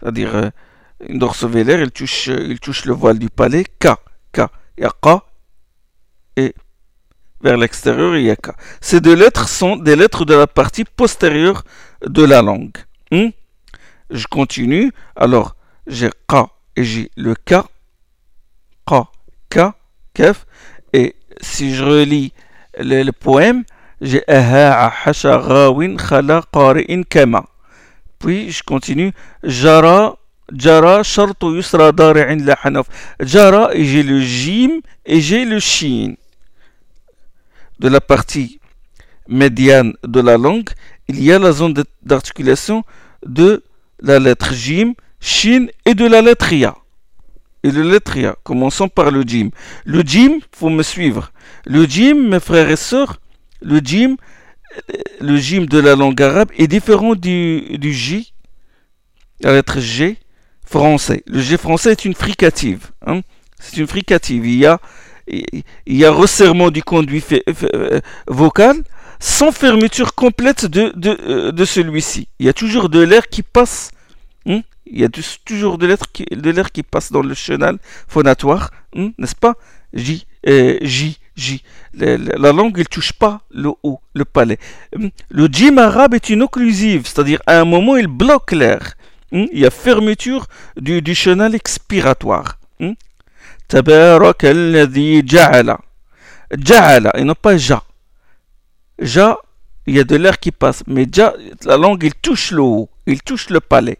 [0.00, 0.50] C'est-à-dire euh,
[1.08, 3.62] une dorsovélaire, il touche, euh, il touche le voile du palais.
[3.62, 3.94] K,
[4.32, 4.40] k.
[4.76, 5.22] Il y a k.
[6.36, 6.56] Et
[7.40, 8.50] vers l'extérieur, il y a k.
[8.80, 11.62] Ces deux lettres sont des lettres de la partie postérieure
[12.04, 12.76] de la langue.
[13.12, 13.28] Hmm?
[14.10, 14.90] Je continue.
[15.14, 15.54] Alors,
[15.86, 16.34] j'ai k
[16.74, 17.62] et j'ai le k.
[18.88, 18.94] K,
[19.50, 19.60] k,
[20.14, 20.46] kaf.
[20.92, 22.32] Et si je relis
[22.76, 23.62] le poème,
[24.04, 24.22] j'ai
[28.18, 29.12] puis je continue.
[29.42, 30.16] Jara
[30.52, 32.86] jara shartu yusra dari'in la hanaf
[33.20, 36.14] jara et j'ai le jim et j'ai le shin.
[37.78, 38.60] De la partie
[39.28, 40.70] médiane de la langue
[41.08, 42.82] il y a la zone d'articulation
[43.26, 43.62] de
[44.00, 46.74] la lettre jim shin et de la lettre ya.
[47.62, 49.48] Et le lettre ya commençons par le jim.
[49.84, 51.32] Le jim faut me suivre.
[51.64, 53.18] Le jim mes frères et sœurs
[53.64, 54.16] le jim,
[55.20, 58.32] le jim de la langue arabe est différent du, du J,
[59.40, 60.18] la lettre G
[60.64, 61.22] français.
[61.26, 62.90] Le G français est une fricative.
[63.06, 63.22] Hein.
[63.58, 64.46] C'est une fricative.
[64.46, 64.80] Il y a,
[65.26, 68.76] il y a resserrement du conduit euh, vocal
[69.20, 72.28] sans fermeture complète de, de, euh, de celui-ci.
[72.38, 73.90] Il y a toujours de l'air qui passe.
[74.46, 74.60] Hein.
[74.86, 76.26] Il y a toujours de l'air qui,
[76.72, 79.54] qui passe dans le chenal phonatoire, hein, n'est-ce pas?
[79.94, 81.62] J, euh, J, J.
[81.94, 84.58] La, langue, elle touche pas le haut, le palais.
[84.94, 88.94] Hum, le jim arabe est une occlusive, c'est-à-dire à un moment, il bloque l'air.
[89.32, 92.58] Hum, il y a fermeture du, du chenal expiratoire.
[92.80, 92.94] Hum.
[93.68, 95.78] Tabarak alladhi ja'ala.
[96.56, 97.82] Ja'ala, et non pas ja.
[98.98, 99.38] Ja,
[99.86, 102.88] il y a de l'air qui passe, mais ja, la langue, il touche le haut,
[103.06, 103.98] il touche le palais.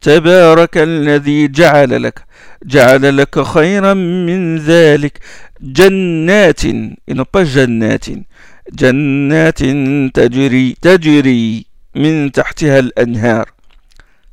[0.00, 2.24] تبارك الذي جعل لك
[2.64, 5.18] جعل لك خيرا من ذلك
[5.60, 8.04] جنات pas جنات
[8.72, 9.58] جنات
[10.14, 13.50] تجري تجري من تحتها الأنهار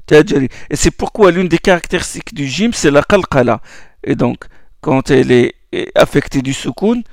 [0.07, 3.61] تجري et c'est pourquoi l'une des caractéristiques du jim c'est la qalqala
[4.03, 4.45] et donc
[4.81, 5.53] quand elle est
[5.95, 7.03] affectée du soukoun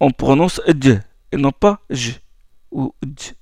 [0.00, 0.98] on prononce j
[1.32, 2.18] et non pas j
[2.72, 3.32] ou j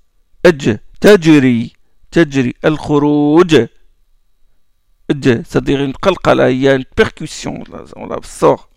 [0.58, 1.72] j تجري
[2.10, 3.66] تجري الخروج
[5.09, 7.63] c'est-à-dire une qalqala, il y a une percussion,
[7.95, 8.69] on la sort.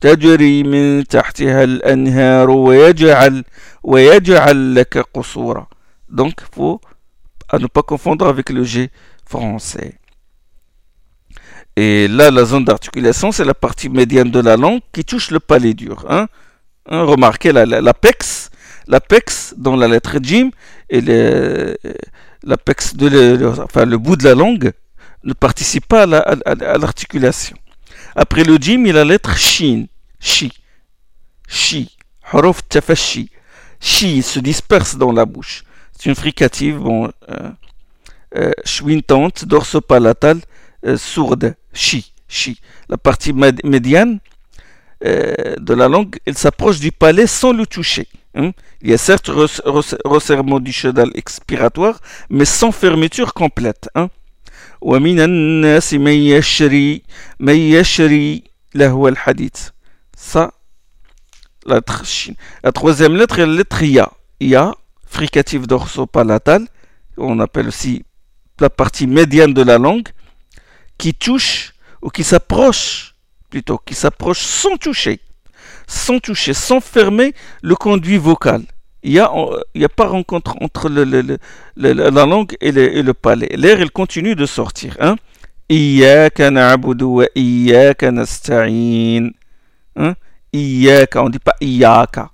[0.00, 3.44] تجري من تحتها الأنهار ويجعل
[3.82, 5.66] ويجعل لك قصورا
[6.08, 6.80] donc faut
[7.48, 8.90] à ne pas confondre avec le G
[9.26, 9.98] français
[11.76, 15.40] et là la zone d'articulation c'est la partie médiane de la langue qui touche le
[15.40, 16.28] palais dur hein?
[16.90, 18.50] Hein, remarquez l'apex
[18.86, 20.50] l'apex dans la lettre Jim
[20.88, 21.00] et
[22.42, 24.72] l'apex de le, enfin, le bout de la langue
[25.23, 27.57] ne participe pas à l'articulation.
[28.15, 29.85] Après le jim, il y a la lettre shin,
[30.19, 30.51] shi,
[31.47, 31.95] shi,
[32.31, 33.29] horof tafashi.
[33.79, 35.63] Shi se disperse dans la bouche.
[35.91, 37.51] C'est une fricative, bon, euh,
[38.35, 40.39] euh, dorsopalatale,
[40.85, 42.59] euh, sourde, chi, chi.
[42.87, 44.19] La partie médiane
[45.05, 48.07] euh, de la langue, elle s'approche du palais sans le toucher.
[48.35, 48.51] Hein.
[48.81, 51.99] Il y a certes resserrement du chenal expiratoire,
[52.29, 53.89] mais sans fermeture complète.
[53.95, 54.09] Hein
[54.82, 57.02] ومن الناس من يشري
[57.40, 58.42] من يشري
[58.74, 59.68] لهو الحديث
[60.16, 60.50] ça
[61.66, 64.10] la lettre la troisième lettre est la lettre Ya
[64.40, 64.74] Ya
[65.06, 66.66] fricatif dorsopalatal
[67.16, 68.04] on appelle aussi
[68.60, 70.08] la partie médiane de la langue
[70.96, 73.14] qui touche ou qui s'approche
[73.50, 75.20] plutôt qui s'approche sans toucher
[75.86, 78.62] sans toucher sans fermer le conduit vocal
[79.03, 83.49] il n'y a, a, pas rencontre entre la langue et, le, palais.
[83.55, 84.95] L'air, il continue de sortir.
[84.99, 85.17] Hein?
[85.69, 89.31] Iyaka na'budu wa iyaka nasta'in.
[89.97, 90.15] Hein?
[90.53, 92.31] Iyaka, on ne dit pas iyaka.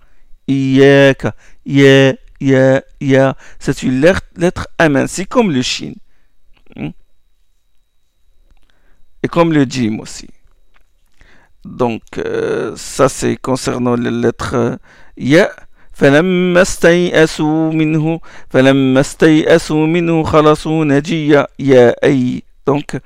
[0.47, 1.33] Iyaka,
[1.65, 3.35] ya, ya, ya.
[3.57, 5.93] C'est une lettre, lettre amincie comme le shin.
[6.75, 6.91] Hein?
[9.23, 10.27] Et comme le jim aussi.
[11.65, 14.77] Donc, euh, ça c'est concernant les lettres euh,
[15.17, 15.49] ya.
[15.98, 18.20] فلما استيئسوا منه
[18.50, 22.98] فلما استيئسوا منه خلصوا نجيا يا أي donc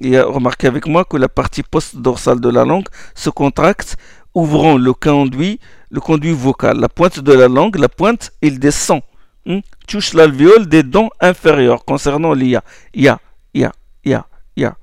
[0.00, 3.96] il a remarqué avec moi que la partie post-dorsale de la langue se contracte
[4.34, 5.58] ouvrant le conduit
[5.90, 9.00] le conduit vocal la pointe de la langue la pointe il descend
[9.46, 9.60] hmm?
[9.88, 12.62] touche l'alvéole des dents inférieures concernant l'ia
[12.94, 13.18] ya
[13.54, 13.72] ya
[14.04, 14.26] ya
[14.56, 14.76] ya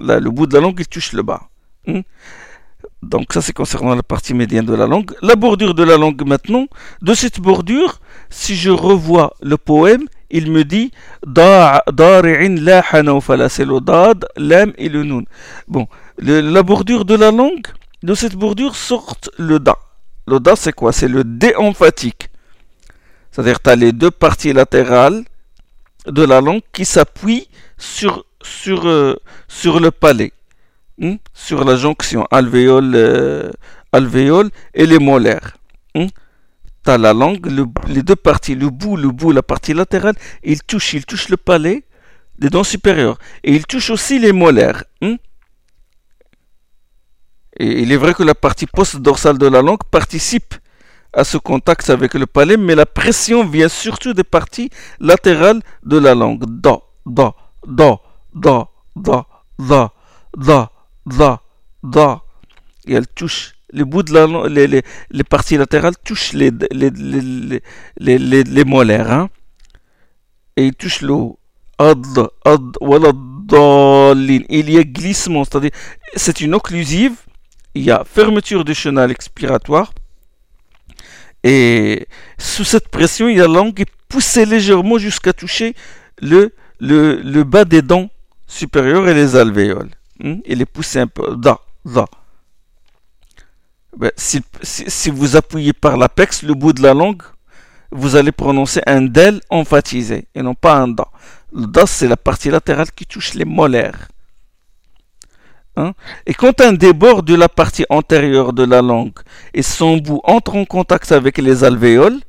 [0.00, 1.42] là le bout de la langue il touche le bas
[1.86, 2.00] hmm?
[3.03, 5.11] Donc ça c'est concernant la partie médiane de la langue.
[5.21, 6.67] La bordure de la langue maintenant.
[7.01, 10.91] De cette bordure, si je revois le poème, il me dit
[11.23, 11.83] la
[13.49, 15.23] C'est le dad, l'am et le nun.
[15.67, 15.87] Bon,
[16.17, 17.67] la bordure de la langue,
[18.03, 19.75] de cette bordure sort le da.
[20.25, 20.91] Le da c'est quoi?
[20.91, 22.29] C'est le dé emphatique.
[23.31, 25.23] C'est-à-dire tu as les deux parties latérales
[26.07, 28.25] de la langue qui s'appuient sur,
[28.87, 29.15] euh,
[29.47, 30.33] sur le palais.
[30.99, 31.17] Hmm?
[31.31, 33.51] sur la jonction alvéole, euh,
[33.91, 35.55] alvéole et les molaires.
[35.93, 36.07] Hmm?
[36.83, 37.45] Tu as la langue,
[37.87, 41.37] les deux parties, le bout, le bout, la partie latérale, il touche, il touche le
[41.37, 41.83] palais,
[42.39, 44.85] les dents supérieures, et il touche aussi les molaires.
[45.01, 45.17] Hmm?
[47.59, 50.55] Et il est vrai que la partie post-dorsale de la langue participe
[51.13, 55.97] à ce contact avec le palais, mais la pression vient surtout des parties latérales de
[55.99, 56.43] la langue.
[56.47, 57.35] Da, da,
[57.67, 57.99] da,
[58.33, 59.27] da, da,
[59.59, 59.91] da,
[60.35, 60.71] da
[61.07, 61.41] da,
[61.83, 62.21] da.
[62.87, 66.89] Et elle touche les bouts de la les, les, les parties latérales touchent les, les,
[66.89, 69.11] les, les, les, molaires.
[69.11, 69.29] Hein?
[70.55, 71.13] Et il touche le
[71.77, 72.05] ad,
[72.45, 73.11] ad, voilà,
[74.49, 75.71] Il y a glissement, c'est-à-dire
[76.15, 77.13] c'est une occlusive.
[77.75, 79.93] Il y a fermeture du chenal expiratoire.
[81.43, 82.07] Et
[82.39, 85.75] sous cette pression, il y a la langue est poussée légèrement jusqu'à toucher
[86.21, 88.09] le, le, le bas des dents
[88.47, 89.91] supérieures et les alvéoles.
[90.19, 90.37] Hmm?
[90.45, 91.35] il est un peu.
[91.35, 92.05] Da, da.
[93.95, 97.23] Ben, si, si, vous appuyez par l'apex, le bout de la langue,
[97.91, 101.07] vous allez prononcer un del emphatisé et non pas un da.
[101.53, 104.07] Le da, c'est la partie latérale qui touche les molaires.
[105.77, 105.93] Hein?
[106.25, 109.19] Et quand un débord de la partie antérieure de la langue
[109.53, 112.19] et son bout entre en contact avec les alvéoles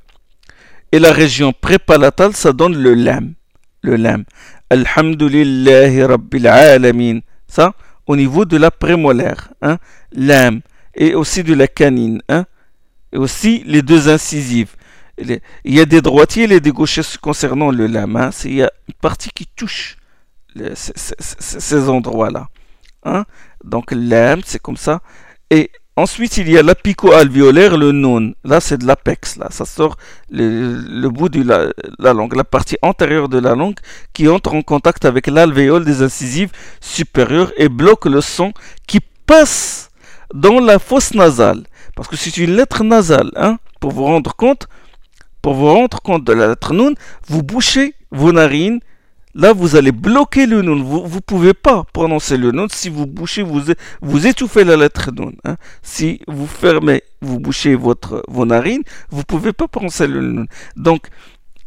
[0.93, 3.35] et la région prépalatale, ça donne le lam.
[3.83, 4.25] Le lam.
[4.71, 7.21] Alhamdulillahi Rabbil Alamin.
[7.49, 7.75] Ça,
[8.07, 9.79] au niveau de la prémolaire, hein,
[10.13, 10.61] l'âme,
[10.95, 12.45] et aussi de la canine, hein,
[13.13, 14.77] et aussi les deux incisives.
[15.19, 18.15] Il y a des droitiers et des gauchers concernant le lame.
[18.17, 19.97] Hein, il y a une partie qui touche
[20.75, 22.49] ces, endroits-là.
[23.05, 23.25] Hein.
[23.65, 25.01] Donc l'âme, c'est comme ça.
[25.51, 28.33] Et Ensuite, il y a l'apico-alvéolaire, le non.
[28.45, 29.37] Là, c'est de l'apex.
[29.37, 29.97] Là, ça sort
[30.31, 33.75] le, bout de la, langue, la partie antérieure de la langue
[34.13, 38.53] qui entre en contact avec l'alvéole des incisives supérieures et bloque le son
[38.87, 39.91] qui passe
[40.33, 41.65] dans la fosse nasale.
[41.97, 43.33] Parce que c'est une lettre nasale.
[43.35, 44.69] Hein, pour vous rendre compte,
[45.43, 46.95] pour vous rendre compte de la lettre non,
[47.27, 48.79] vous bouchez vos narines
[49.36, 50.84] Là, vous allez bloquer le nun.
[50.84, 52.68] Vous ne pouvez pas prononcer le nun.
[52.72, 53.62] Si vous bouchez, vous,
[54.02, 55.32] vous étouffez la lettre nun.
[55.44, 55.56] Hein.
[55.82, 60.46] Si vous fermez, vous bouchez votre, vos narines, vous ne pouvez pas prononcer le nun.
[60.76, 61.08] Donc,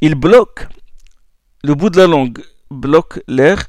[0.00, 0.68] il bloque,
[1.64, 2.38] le bout de la langue
[2.70, 3.66] bloque l'air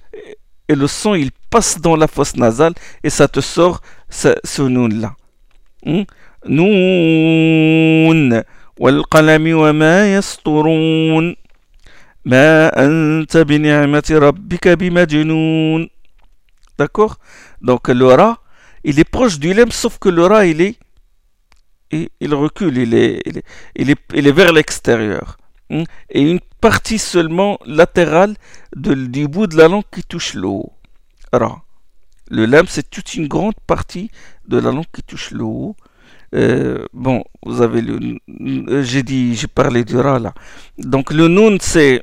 [0.69, 4.61] et le son, il passe dans la fosse nasale et ça te sort ce, ce
[4.61, 5.15] nun-là.
[5.85, 6.03] Hein?
[6.45, 8.43] Nun.
[8.79, 11.35] والقلم وما يسطرون
[16.78, 17.18] D'accord?
[17.60, 18.40] Donc le ra,
[18.84, 20.76] il est proche du lem, sauf que le ra, il est.
[21.90, 23.20] Il, recule, il est,
[23.76, 25.36] il est, il est, vers l'extérieur.
[25.68, 25.82] Hmm?
[26.08, 28.34] Et une partie seulement latérale
[28.74, 30.72] de, du bout de la langue qui touche le haut.
[31.32, 31.62] Ra.
[32.30, 34.10] Le lem, c'est toute une grande partie
[34.48, 35.76] de la langue qui touche le haut.
[36.34, 38.18] Euh, bon, vous avez le.
[38.82, 40.32] J'ai dit, j'ai parlé du ra là.
[40.78, 42.02] Donc le nun, c'est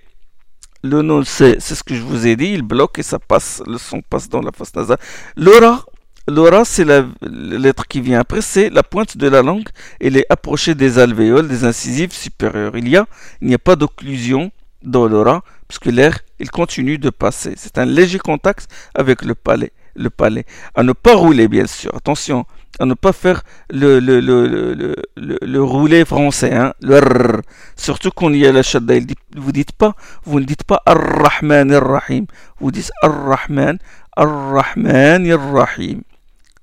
[0.84, 3.78] le non, c'est ce que je vous ai dit, il bloque et ça passe, le
[3.78, 4.98] son passe dans la face nasale.
[5.36, 5.86] L'aura,
[6.28, 9.68] l'aura, c'est la lettre qui vient après, c'est la pointe de la langue,
[10.00, 12.78] elle est approchée des alvéoles, des incisives supérieures.
[12.78, 13.08] Il y a,
[13.42, 14.52] il n'y a pas d'occlusion
[14.82, 17.54] dans l'aura, puisque l'air, il continue de passer.
[17.58, 19.74] C'est un léger contact avec le palais.
[19.96, 20.46] Le palais.
[20.76, 21.94] À ne pas rouler, bien sûr.
[21.94, 22.46] Attention,
[22.80, 27.42] à ne pas faire le, le, le, le, rouler français, hein, le
[27.76, 28.96] Surtout quand il y a la shadda,
[29.36, 32.26] vous dites pas, vous ne dites pas Ar-Rahman Ar-Rahim,
[32.60, 33.78] vous dites Ar-Rahman,
[34.16, 36.02] Ar-Rahman Ar-Rahim.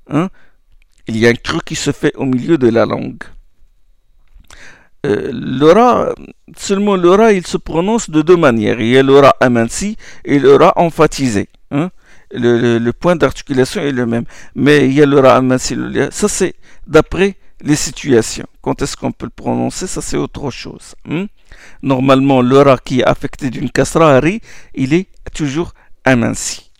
[0.09, 0.29] Hein?
[1.07, 3.23] Il y a un creux qui se fait au milieu de la langue.
[5.05, 6.15] Euh, l'aura,
[6.57, 8.81] seulement l'aura, il se prononce de deux manières.
[8.81, 11.49] Il y a l'aura aminci et l'aura emphatisé.
[11.71, 11.91] Hein?
[12.37, 14.25] Le, point d'articulation est le même.
[14.55, 16.09] Mais il y a le cellulaire.
[16.13, 16.55] Ça, c'est
[16.87, 18.47] d'après les situations.
[18.61, 19.87] Quand est-ce qu'on peut le prononcer?
[19.87, 20.95] Ça, c'est autre chose.
[21.05, 21.25] Hmm?
[21.83, 24.21] Normalement, le ra qui est affecté d'une kasra,
[24.75, 25.73] il est toujours
[26.05, 26.71] aminci.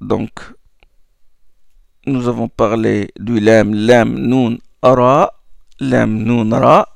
[0.00, 0.30] Donc,
[2.06, 5.32] nous avons parlé du lam, lam, nun, ra,
[5.80, 6.88] lam, nun, ra,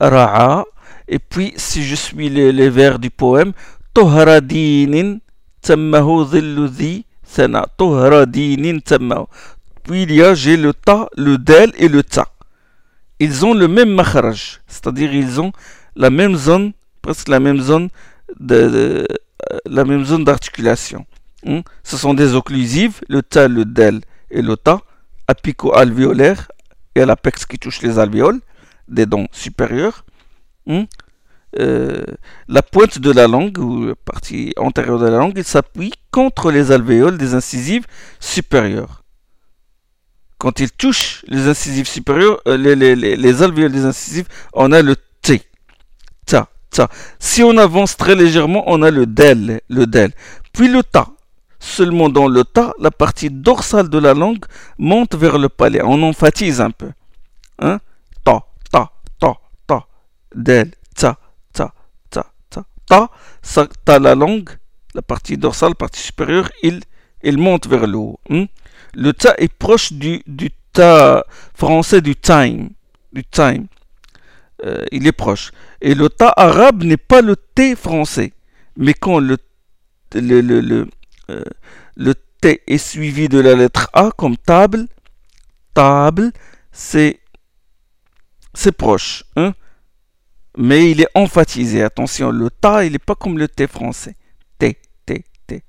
[0.00, 0.64] ra'a.
[1.08, 3.52] Et puis, si je suis les, les vers du poème,
[9.84, 12.28] puis il y a le ta, le del et le ta.
[13.20, 15.52] Ils ont le même makharaj, c'est-à-dire ils ont
[15.96, 17.88] la même zone, presque la même zone
[18.40, 19.06] de,
[19.66, 21.06] la même zone d'articulation.
[21.44, 21.60] Hmm?
[21.82, 24.00] Ce sont des occlusives, le ta, le del
[24.30, 24.80] et le ta,
[25.28, 26.50] apico-alvéolaire
[26.94, 28.40] et l'apex qui touche les alvéoles,
[28.88, 30.04] des dents supérieures.
[30.66, 30.84] Hmm?
[31.60, 32.02] Euh,
[32.48, 36.72] la pointe de la langue, ou la partie antérieure de la langue, s'appuie contre les
[36.72, 37.86] alvéoles des incisives
[38.18, 39.02] supérieures.
[40.38, 45.42] Quand il touche les incisives supérieures, euh, les, alvéoles des incisives, on a le T.
[46.26, 46.88] Ta, ta.
[47.18, 50.12] Si on avance très légèrement, on a le del, le del.
[50.52, 51.08] Puis le ta.
[51.60, 54.44] Seulement dans le ta, la partie dorsale de la langue
[54.76, 55.80] monte vers le palais.
[55.82, 56.90] On emphatise un peu.
[57.58, 57.78] Hein?
[58.24, 59.86] Ta, ta, ta, ta,
[60.34, 61.16] del, ta,
[63.86, 64.50] la langue,
[64.94, 66.80] la partie dorsale, partie supérieure, il,
[67.22, 68.20] il monte vers le haut.
[68.28, 68.46] Hmm?
[68.94, 71.24] Le ta est proche du, du ta
[71.54, 72.70] français du time.
[73.12, 73.66] Du time.
[74.64, 75.50] Euh, il est proche.
[75.80, 78.32] Et le ta arabe n'est pas le t français.
[78.76, 79.36] Mais quand le,
[80.14, 80.88] le, le, le,
[81.30, 81.42] euh,
[81.96, 84.86] le t est suivi de la lettre A comme table,
[85.74, 86.32] table,
[86.72, 87.20] c'est
[88.54, 89.24] c'est proche.
[89.36, 89.54] Hein?
[90.57, 91.83] mais il est emphatisé.
[91.83, 94.15] Attention, le ta, il n'est pas comme le t français.
[94.57, 95.63] T, t, t.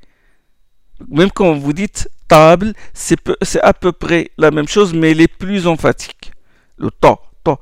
[1.08, 5.28] Même quand vous dites table, c'est à peu près la même chose, mais il est
[5.28, 6.32] plus emphatique.
[6.76, 7.58] Le ta, ta,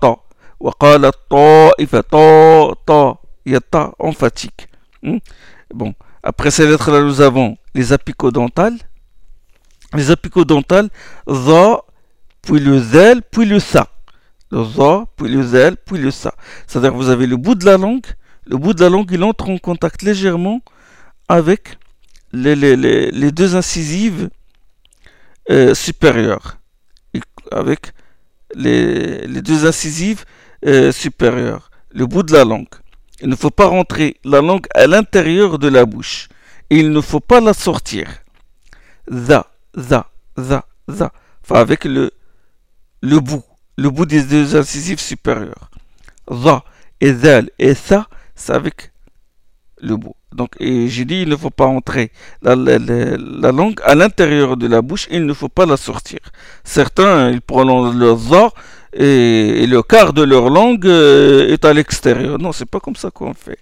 [0.00, 0.16] ta.
[0.60, 3.14] وقال الطائفة ta, ta.
[3.46, 4.68] Il y a ta emphatique.
[5.02, 5.18] Hmm?
[5.74, 8.76] Bon, après ces lettres-là, nous avons les apicodontales.
[9.94, 10.90] Les apicodontales,
[11.26, 11.80] za,
[12.42, 13.88] puis le zel, puis le sa
[14.51, 16.33] le za, puis le zel, puis le sa.
[16.67, 18.05] C'est-à-dire que vous avez le bout de la langue,
[18.45, 20.61] le bout de la langue, il entre en contact légèrement
[21.27, 21.77] avec
[22.31, 24.29] les, deux incisives
[25.49, 26.57] euh, supérieures.
[27.51, 27.93] Avec
[28.53, 30.25] les, deux incisives
[30.65, 31.71] euh, supérieures.
[31.91, 32.67] Le bout de la langue.
[33.21, 36.27] Il ne faut pas rentrer la langue à l'intérieur de la bouche.
[36.69, 38.07] Il ne faut pas la sortir.
[39.09, 41.11] Za, za, za, za.
[41.43, 42.11] Enfin, avec le,
[43.01, 43.43] le bout
[43.77, 45.69] le bout des deux incisives supérieures.
[46.27, 46.63] Va
[47.01, 48.91] et zal et ça, c'est avec
[49.81, 50.15] le bout.
[50.33, 52.11] Donc, j'ai dit, il ne faut pas entrer
[52.41, 56.19] la, langue à l'intérieur de la bouche, il ne faut pas la sortir.
[56.65, 58.49] Certains, ils prononcent le za
[58.91, 62.37] et, le quart de leur langue euh, est à l'extérieur.
[62.37, 63.59] Non, c'est pas comme ça qu'on fait.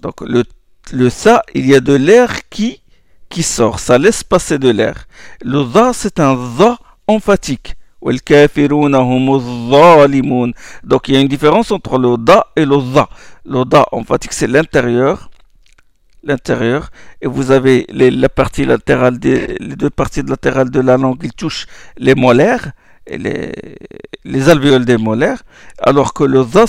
[0.00, 0.44] Donc, le,
[0.92, 2.81] le ça, il y a de l'air qui
[3.32, 5.06] qui sort, ça laisse passer de l'air.
[5.42, 6.76] Le za, c'est un za
[7.06, 7.74] emphatique.
[8.04, 8.20] Donc
[11.08, 13.08] il y a une différence entre le da et le za.
[13.46, 15.30] Le da emphatique, c'est l'intérieur.
[16.24, 16.90] L'intérieur.
[17.22, 21.32] Et vous avez les, la partie latérale des, deux parties latérales de la langue, ils
[21.32, 21.66] touchent
[21.96, 22.72] les molaires
[23.06, 23.52] les,
[24.24, 25.42] les alvéoles des molaires,
[25.78, 26.64] alors que le za,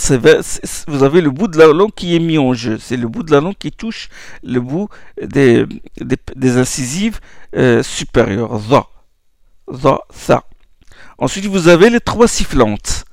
[0.88, 2.78] vous avez le bout de la langue qui est mis en jeu.
[2.80, 4.10] C'est le bout de la langue qui touche
[4.44, 4.90] le bout
[5.22, 5.66] des,
[6.02, 7.20] des, incisives
[7.56, 8.60] euh, supérieures.
[8.60, 8.88] Za,
[9.72, 10.44] za, sa.
[11.18, 13.06] Ensuite, vous avez les trois sifflantes.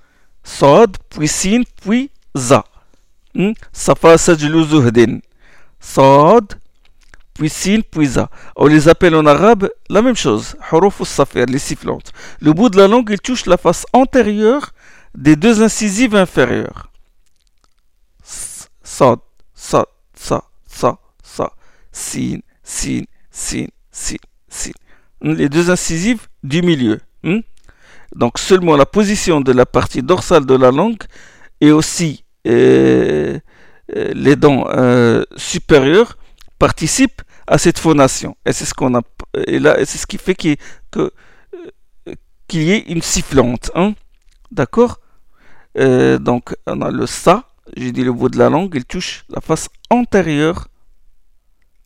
[0.42, 2.64] Sad, puis sin, puis za.
[3.34, 3.52] Hmm?
[3.72, 5.20] Safa, sajlu, zuhdin.
[5.78, 6.59] Sad,
[7.34, 8.28] puis sin, puis za.
[8.56, 12.12] On les appelle en arabe la même chose, huruf safir, les sifflantes.
[12.40, 14.72] Le bout de la langue, il touche la face antérieure
[15.14, 16.90] des deux incisives inférieures.
[18.22, 19.18] Sad,
[19.54, 21.52] sad, sa, sa, sa,
[21.92, 24.16] sin, sin, sin, sin,
[24.48, 24.72] sin.
[25.22, 27.00] Les deux incisives du milieu.
[27.22, 27.40] Hmm?
[28.14, 31.02] Donc seulement la position de la partie dorsale de la langue
[31.60, 33.38] et aussi euh,
[33.96, 36.16] euh, les dents euh, supérieures
[36.66, 38.36] participent à cette phonation.
[38.46, 39.02] Et c'est ce qu'on a
[39.88, 40.56] c'est ce qui fait qu'il
[42.52, 43.72] y ait une sifflante.
[43.74, 43.94] Hein?
[44.52, 45.00] D'accord?
[45.74, 49.40] Donc on a le sa, j'ai dit le bout de la langue, il touche la
[49.40, 50.68] face antérieure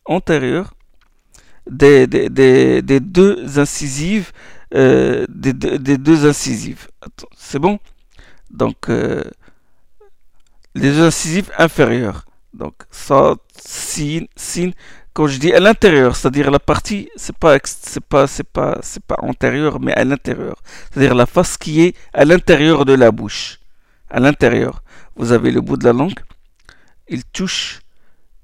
[0.05, 0.75] antérieure
[1.67, 2.29] des, des,
[2.83, 4.31] des deux incisives
[4.75, 5.53] euh, des,
[5.97, 6.87] deux incisives.
[7.37, 7.79] C'est bon?
[8.49, 9.23] Donc, euh,
[10.73, 12.24] les deux incisives inférieures.
[12.55, 14.71] Donc, ça, sin, sin.
[15.13, 19.03] Quand je dis à l'intérieur, c'est-à-dire la partie, c'est pas, c'est pas, c'est pas, c'est
[19.03, 20.55] pas antérieur, mais à l'intérieur.
[20.89, 23.59] C'est-à-dire la face qui est à l'intérieur de la bouche.
[24.09, 24.83] À l'intérieur.
[25.17, 26.19] Vous avez le bout de la langue.
[27.09, 27.81] Il touche,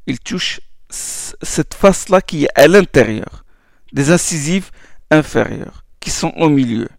[0.07, 0.59] il touche
[0.89, 3.45] cette face-là qui est à l'intérieur.
[3.93, 4.72] Des incisives
[5.09, 6.89] inférieures qui sont au milieu.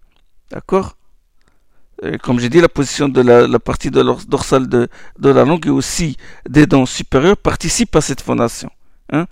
[0.50, 0.96] D'accord?
[2.22, 4.88] Comme j'ai dit, la position de la, partie dorsale de,
[5.18, 6.16] de, la langue et aussi
[6.48, 8.70] des dents supérieures participe à cette fondation.
[9.12, 9.26] Hein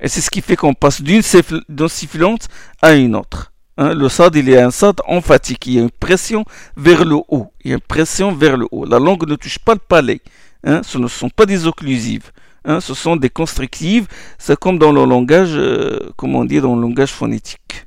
[0.00, 1.22] et c'est ce qui fait qu'on passe d'une
[1.68, 2.48] dent sifflante
[2.82, 3.52] à une autre.
[3.78, 5.66] Hein le sad, il est un sad emphatique.
[5.66, 6.44] Il y a une pression
[6.76, 7.50] vers le haut.
[7.64, 8.84] Il y a une pression vers le haut.
[8.84, 10.20] La langue ne touche pas le palais.
[10.64, 12.30] Hein ce ne sont pas des occlusives.
[12.66, 14.06] Ce sont des constructives,
[14.38, 17.84] c'est comme dans le langage, euh, comment dit, dans le langage phonétique.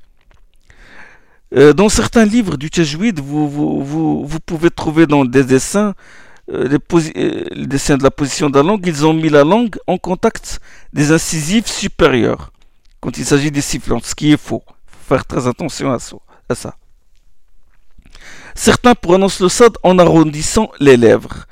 [1.56, 5.94] Euh, dans certains livres du tajwid, vous, pouvez trouver dans des dessins,
[6.52, 9.98] euh, les, dessins de la position de la langue, ils ont mis la langue en
[9.98, 10.60] contact
[10.92, 12.52] des incisives supérieures,
[13.00, 14.64] quand il s'agit des sifflantes, ce qui est faux.
[14.68, 16.76] Il faut faire très attention à ça.
[18.56, 21.46] Certains prononcent le sad en arrondissant les lèvres.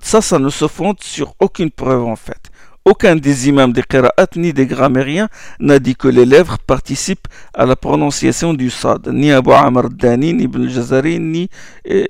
[0.00, 2.51] Ça, ça ne se fonde sur aucune preuve en fait.
[2.84, 5.28] Aucun des imams des qira'at ni des grammairiens
[5.60, 9.06] n'a dit que les lèvres participent à la prononciation du sad.
[9.08, 11.48] Ni Abu Amr Dani, ni Ibn al-Jazari, ni
[11.84, 12.04] eh,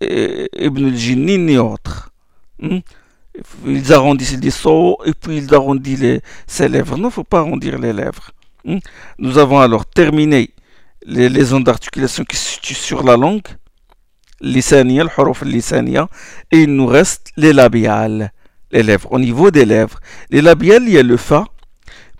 [0.00, 2.10] eh, Ibn al-Jinni, ni autres.
[2.60, 2.78] Hmm?
[3.64, 4.66] Ils arrondissent, les disent
[5.06, 6.96] et puis ils arrondissent les, ses lèvres.
[6.96, 8.32] Non, il ne faut pas arrondir les lèvres.
[8.64, 8.78] Hmm?
[9.20, 10.50] Nous avons alors terminé
[11.06, 13.46] les, les ondes d'articulation qui se situent sur la langue,
[14.40, 16.08] l'isania, le huruf l'isania,
[16.50, 18.32] et il nous reste les labiales
[18.70, 19.98] les lèvres, au niveau des lèvres.
[20.30, 21.44] Les labiales, il y a le fa,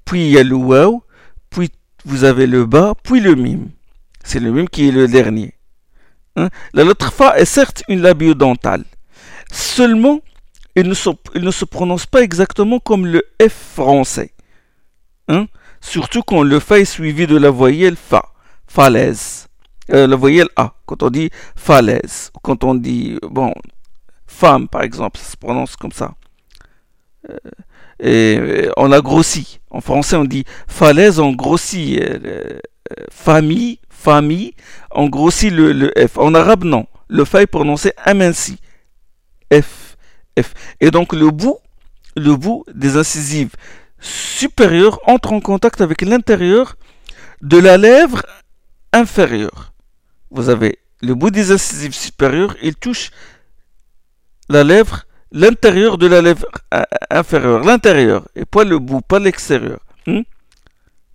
[0.05, 1.03] puis il y a le waw,
[1.51, 1.71] puis
[2.05, 3.71] vous avez le bas, puis le mime.
[4.25, 5.55] C'est le mime qui est le dernier.
[6.37, 6.49] Hein?
[6.73, 8.85] La lettre fa est certes une labiodontale.
[9.51, 10.21] Seulement,
[10.77, 14.33] il ne, se, il ne se prononce pas exactement comme le F français.
[15.29, 15.47] Hein?
[15.81, 18.23] Surtout quand le fa est suivi de la voyelle fa,
[18.67, 19.49] falaise.
[19.91, 23.55] Euh, la voyelle A, quand on dit falaise, quand on dit, bon,
[24.27, 26.15] femme par exemple, ça se prononce comme ça.
[27.31, 27.37] Euh,
[28.01, 29.61] et on a grossi.
[29.71, 32.01] En français, on dit falaise, on grossit.
[32.01, 32.59] Euh,
[33.11, 34.55] famille, famille,
[34.91, 36.19] on grossit le, F.
[36.19, 36.87] En arabe, non.
[37.09, 38.59] Le fa est prononcé aminci.
[39.53, 39.97] F,
[40.41, 40.55] F.
[40.81, 41.59] Et donc le bout,
[42.17, 43.53] le bout des incisives
[44.01, 46.77] supérieures entre en contact avec l'intérieur
[47.43, 48.25] de la lèvre
[48.93, 49.73] inférieure.
[50.31, 53.11] Vous avez le bout des incisives supérieures, il touche
[54.49, 56.47] la lèvre l'intérieur de la lèvre
[57.11, 59.81] inférieure, l'intérieur, et pas le bout, pas l'extérieur.
[60.07, 60.23] Hmm?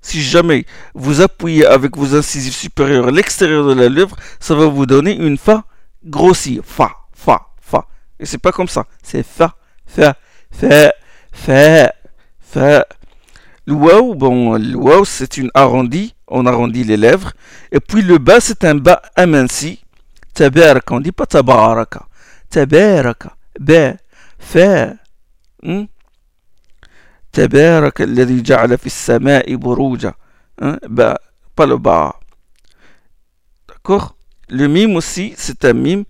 [0.02, 4.86] Si jamais vous appuyez avec vos incisives supérieures l'extérieur de la lèvre, ça va vous
[4.86, 5.64] donner une fa
[6.04, 6.60] grossie.
[6.64, 7.88] Fa, fa, fa.
[8.20, 8.86] Et c'est pas comme ça.
[9.02, 9.56] C'est fa,
[9.88, 10.16] fa,
[10.52, 10.92] fa,
[11.32, 11.94] fa,
[12.42, 12.86] fa.
[13.66, 16.14] Le wow, bon, le c'est une arrondie.
[16.28, 17.32] On arrondit les lèvres.
[17.72, 19.84] Et puis le bas, c'est un bas aminci.
[20.34, 20.96] Tabaraka.
[20.96, 22.08] On dit pas tabaraka.
[22.50, 23.34] Tabaraka.
[23.58, 23.94] Ba.
[24.43, 24.97] فا
[27.33, 30.15] تبارك الذي جعل في السماء بروجا
[30.85, 31.19] با
[31.61, 32.15] pas le ba
[33.69, 34.15] d'accord
[34.49, 36.05] le mime aussi c'est un mime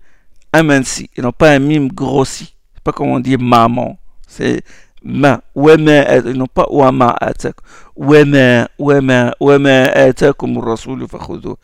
[0.53, 3.97] aminci et non pas un mime grossi c'est pas comme on dit maman
[4.27, 4.61] c'est
[5.03, 7.55] ma وما non pas وما أتاك
[7.95, 11.57] وما وما وما آتاكم الرسول فخذوه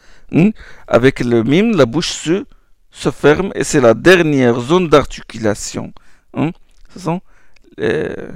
[0.87, 2.45] avec le mime la bouche se
[2.91, 5.93] se ferme et c'est la dernière zone d'articulation
[6.35, 6.51] Hein?
[6.96, 7.20] Sont
[7.80, 8.32] euh,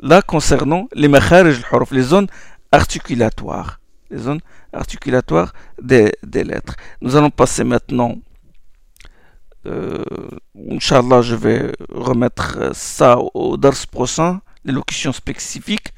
[0.00, 2.28] là concernant les makharij al les zones
[2.72, 4.40] articulatoires, les zones
[4.72, 6.74] articulatoires des, des lettres.
[7.00, 8.16] Nous allons passer maintenant
[9.66, 10.02] euh,
[10.70, 15.88] Inch'Allah, je vais remettre ça au dars prochain, l'élocution spécifique,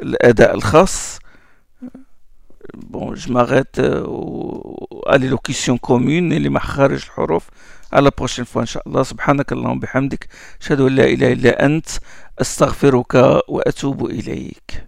[0.00, 1.18] l'aida al-khas.
[1.82, 1.88] Euh,
[2.76, 4.06] bon, je m'arrête euh,
[5.06, 7.50] à l'élocution commune et les maharij al-huruf.
[7.92, 9.02] À la fois إن شاء الله.
[9.02, 10.28] سبحانك اللهم بحمدك
[10.60, 11.86] أشهد أن لا إله إلا أنت.
[12.40, 13.14] أستغفرك
[13.48, 14.85] وأتوب إليك.